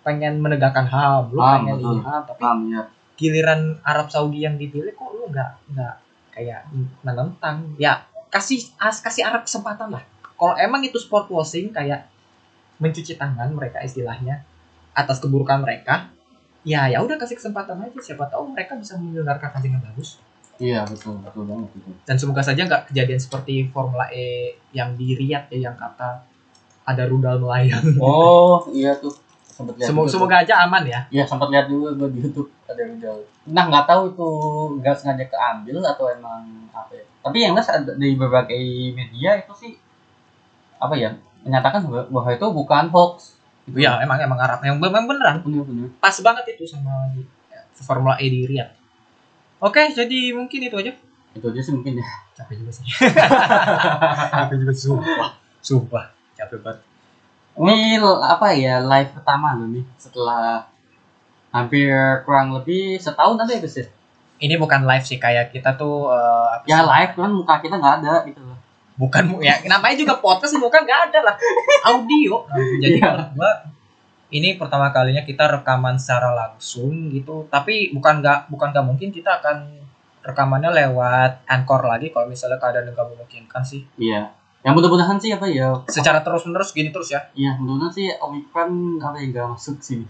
[0.00, 1.92] pengen menegakkan HAM, lu Ham, pengen betul.
[1.92, 2.82] ini HAM, tapi paham ya
[3.18, 5.94] giliran Arab Saudi yang dipilih kok lu nggak nggak
[6.32, 6.70] kayak
[7.02, 10.04] menentang ya kasih as kasih Arab kesempatan lah
[10.38, 12.06] kalau emang itu sport washing kayak
[12.78, 14.46] mencuci tangan mereka istilahnya
[14.94, 16.08] atas keburukan mereka
[16.62, 20.18] ya ya udah kasih kesempatan aja siapa tahu mereka bisa ajang yang bagus
[20.58, 21.90] Iya betul betul banget itu.
[22.02, 26.18] dan semoga saja nggak kejadian seperti Formula E yang di Riyadh ya yang kata
[26.82, 29.14] ada rudal melayang Oh iya tuh
[29.46, 29.86] sempat lihat.
[29.86, 30.14] semoga, juga tuh.
[30.18, 33.16] semoga aja aman ya Iya sempat lihat juga gue di YouTube ada rudal.
[33.48, 34.28] Nah nggak tahu itu
[34.78, 37.04] nggak sengaja keambil atau emang apa ya.
[37.22, 38.62] Tapi yang jelas ada di berbagai
[38.92, 39.72] media itu sih
[40.78, 41.10] apa ya
[41.42, 43.38] menyatakan bahwa itu bukan hoax.
[43.64, 43.84] Gitu.
[43.84, 45.92] ya emang emang Arab yang memang beneran bener bener.
[46.00, 48.72] pas banget itu sama ya, Formula E di Riyadh
[49.60, 50.92] oke jadi mungkin itu aja
[51.36, 52.06] Itu aja sih mungkin ya.
[52.32, 52.88] capek juga sih
[54.32, 56.80] capek juga sumpah sumpah capek banget
[57.58, 60.64] Ini apa ya live pertama loh nih setelah
[61.50, 63.86] hampir kurang lebih setahun nanti ya Gus ya?
[64.38, 66.86] ini bukan live sih kayak kita tuh apa Ya sih?
[66.86, 68.40] live kan muka kita nggak ada gitu.
[68.98, 71.36] Bukan ya namanya juga podcast bukan nggak ada lah
[71.86, 72.42] audio
[72.76, 73.06] jadi Iya.
[73.08, 73.52] menurut gua
[74.28, 79.38] ini pertama kalinya kita rekaman secara langsung gitu tapi bukan nggak bukan nggak mungkin kita
[79.38, 79.78] akan
[80.20, 84.34] rekamannya lewat anchor lagi kalau misalnya keadaan nggak memungkinkan sih Iya.
[84.58, 85.70] Yang mudah-mudahan sih apa ya?
[85.86, 90.02] secara terus menerus gini terus ya Iya mudah-mudahan sih Omicron apa yang nggak masuk sih.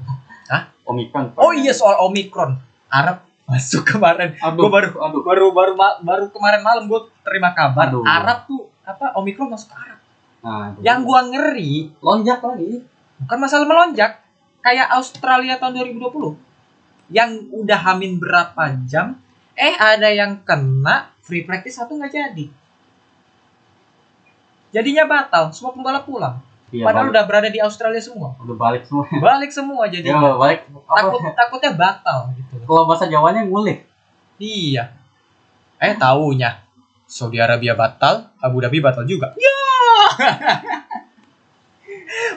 [0.48, 0.64] Hah?
[0.82, 1.36] Omicron.
[1.36, 2.56] oh iya soal omikron
[2.88, 5.20] Arab masuk kemarin Aduh, Gua baru- aduh.
[5.22, 8.00] baru baru baru kemarin malam gue terima kabar Aduh.
[8.02, 10.00] Arab tuh apa omikron masuk ke Arab
[10.38, 12.80] Nah, yang gua ngeri lonjak lagi.
[13.18, 14.22] bukan masalah melonjak
[14.60, 16.38] kayak Australia tahun 2020
[17.10, 19.18] yang udah hamin berapa jam
[19.52, 22.46] eh ada yang kena free practice satu nggak jadi
[24.70, 26.36] jadinya batal semua pembalap pulang
[26.68, 27.12] Iya, padahal balik.
[27.16, 29.04] udah berada di Australia semua udah balik semua.
[29.26, 30.68] balik semua jadi Ya, balik.
[30.84, 31.00] Apa?
[31.00, 33.88] takut takutnya batal gitu Kalau bahasa Jawanya ngulik.
[34.36, 34.92] iya
[35.74, 36.60] eh taunya
[37.08, 39.50] Saudi Arabia batal Abu Dhabi batal juga ya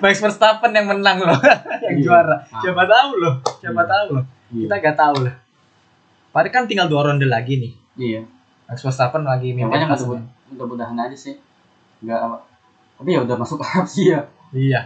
[0.01, 1.37] Max Verstappen yang menang loh
[1.83, 2.01] yang Iya.
[2.01, 2.59] juara Ah.
[2.59, 3.87] siapa tahu loh siapa Iya.
[3.87, 4.59] tahu loh Iya.
[4.61, 5.33] kita nggak tahu lah
[6.31, 8.21] Padahal kan tinggal dua ronde lagi nih Iya.
[8.65, 11.35] Max Verstappen lagi mimpin Makanya mudah- mudah-mudahan aja sih.
[11.99, 12.37] Enggak apa.
[12.95, 14.19] Tapi ya udah masuk Arab sih ya.
[14.51, 14.79] iya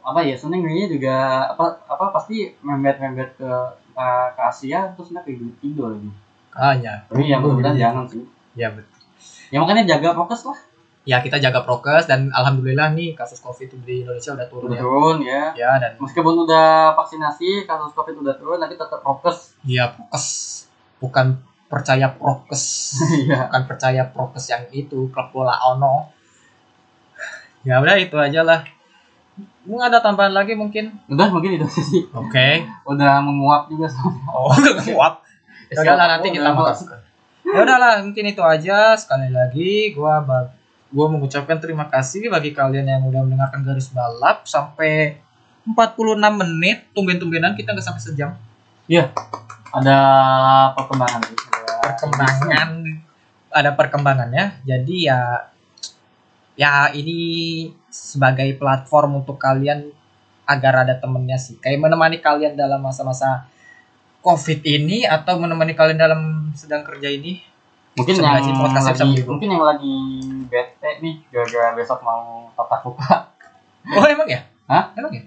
[0.00, 3.48] Apa ya senengnya juga apa apa pasti membet-membet ke
[3.90, 5.30] uh, ke Asia terus nggak ke
[5.62, 6.10] Indo lagi.
[6.52, 7.82] hanya Tapi ya mudah-mudahan Iya.
[7.82, 8.22] jangan sih.
[8.54, 8.93] ya betul
[9.54, 10.58] Ya makanya jaga prokes lah.
[11.04, 14.82] ya kita jaga prokes dan alhamdulillah nih kasus covid di Indonesia udah turun Udah ya
[14.82, 15.42] turun ya.
[15.54, 19.52] ya dan Meskipun udah vaksinasi, kasus Covid udah turun, tapi tetap prokes.
[19.62, 20.26] ya prokes
[20.98, 22.62] bukan percaya prokes
[23.20, 23.46] Iya.
[23.46, 26.08] bukan percaya prokes yang itu klub bola ono
[27.62, 28.60] ya udah itu aja lah
[29.64, 32.06] Mau ada tambahan lagi mungkin Udah mungkin itu sih.
[32.08, 32.48] oke
[32.86, 34.24] Udah menguap juga soalnya.
[34.28, 34.50] oh
[35.68, 36.88] ya udah lah nanti kita masuk
[37.54, 38.98] ya udahlah mungkin itu aja.
[38.98, 40.50] Sekali lagi gua ba-
[40.90, 45.22] gua mengucapkan terima kasih bagi kalian yang udah mendengarkan garis balap sampai
[45.62, 46.90] 46 menit.
[46.92, 48.30] Tumben-tumbenan kita nggak sampai sejam.
[49.74, 49.98] Ada
[50.74, 51.22] perkembangan.
[51.82, 52.70] Perkembangan.
[53.54, 55.20] Ada perkembangannya jadi ya
[56.58, 57.18] ya ini
[57.86, 59.90] sebagai platform untuk kalian
[60.44, 61.56] agar ada temennya sih.
[61.62, 63.46] Kayak menemani kalian dalam masa-masa
[64.24, 66.20] covid ini atau menemani kalian dalam
[66.52, 67.44] sedang kerja ini
[67.94, 68.50] Mungkin yang lagi,
[69.22, 69.94] mungkin yang lagi
[70.50, 73.30] bete nih gara-gara besok mau tatap muka.
[73.86, 74.90] oh emang ya Hah?
[74.94, 75.22] emang ya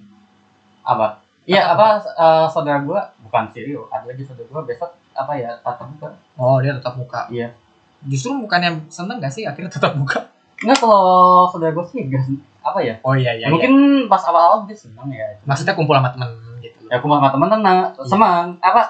[0.83, 1.23] Apa?
[1.47, 5.55] Iya, Tatap apa eh, saudara gua bukan Sirio, ada lagi saudara gua besok apa ya
[5.61, 6.09] tatap muka.
[6.35, 7.55] oh dia tetap muka Iya.
[8.03, 10.27] justru bukannya seneng gak sih akhirnya tetap muka
[10.57, 10.99] Enggak kalau
[11.47, 12.25] saudara gua sih enggak
[12.59, 12.99] apa ya?
[12.99, 13.71] oh iya iya, Ya, mungkin
[14.05, 15.23] pas awal-awal dia senang ya.
[15.45, 16.27] maksudnya kumpul sama temen
[16.59, 18.81] gitu Ya aku sama teman tenang, senang, apa?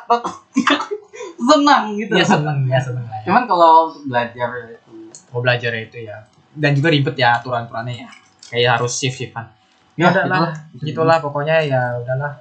[1.50, 2.14] senang gitu.
[2.14, 3.26] ya seneng ya seneng lah ya.
[3.30, 4.92] Cuman kalau belajar itu.
[5.34, 6.18] Mau belajar itu ya.
[6.58, 8.10] Dan juga ribet ya aturan-aturannya ya.
[8.48, 9.58] Kayak harus shift shiftan
[9.98, 12.38] ya udahlah gitulah pokoknya ya udahlah.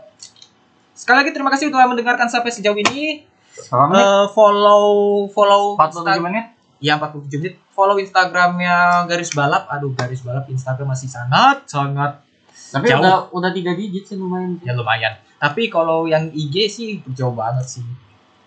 [0.93, 3.24] Sekali lagi terima kasih telah mendengarkan sampai sejauh ini?
[3.57, 6.47] Eh, follow follow 47 Insta- menit?
[6.77, 7.55] ya 47 menit.
[7.72, 9.64] Follow instagramnya garis balap.
[9.72, 12.20] Aduh garis balap instagram masih sangat sangat
[12.66, 12.98] Tapi Jauh.
[12.98, 14.58] udah udah tiga digit sih lumayan.
[14.64, 17.86] ya lumayan tapi kalau yang IG sih jauh banget sih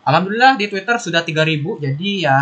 [0.04, 2.38] alhamdulillah di twitter sudah 3000 jadi ya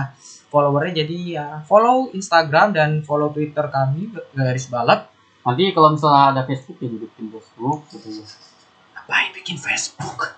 [0.48, 5.12] followernya jadi ya follow instagram dan follow twitter kami garis balap
[5.48, 8.20] Nanti kalau misalnya ada Facebook ya bikin Facebook gitu.
[8.92, 10.36] Ngapain bikin Facebook?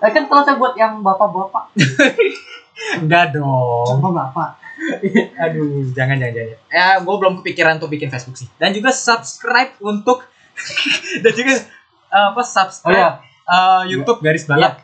[0.00, 1.76] Eh kan kalau saya buat yang bapak-bapak,
[3.04, 4.00] Enggak dong.
[4.00, 4.56] bapak-bapak.
[5.44, 6.56] Aduh, jangan jangan jangan.
[6.72, 8.48] Ya, gue belum kepikiran untuk bikin Facebook sih.
[8.56, 10.24] Dan juga subscribe untuk
[11.22, 11.52] dan juga
[12.12, 13.10] eh, apa Oh subscribe ya,
[13.46, 14.82] eh, YouTube garis balap.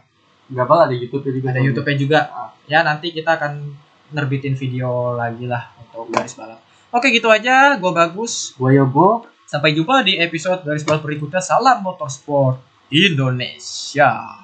[0.53, 1.49] nggak apa ada YouTube juga.
[1.49, 2.21] Ada YouTube-nya juga.
[2.69, 3.73] Ya, nanti kita akan
[4.13, 6.61] nerbitin video lagi lah untuk garis balap.
[6.93, 7.81] Oke, gitu aja.
[7.81, 8.53] Gue bagus.
[8.61, 9.25] Gue Yogo.
[9.49, 11.41] Sampai jumpa di episode garis balap berikutnya.
[11.41, 12.61] Salam motorsport
[12.93, 14.42] Indonesia.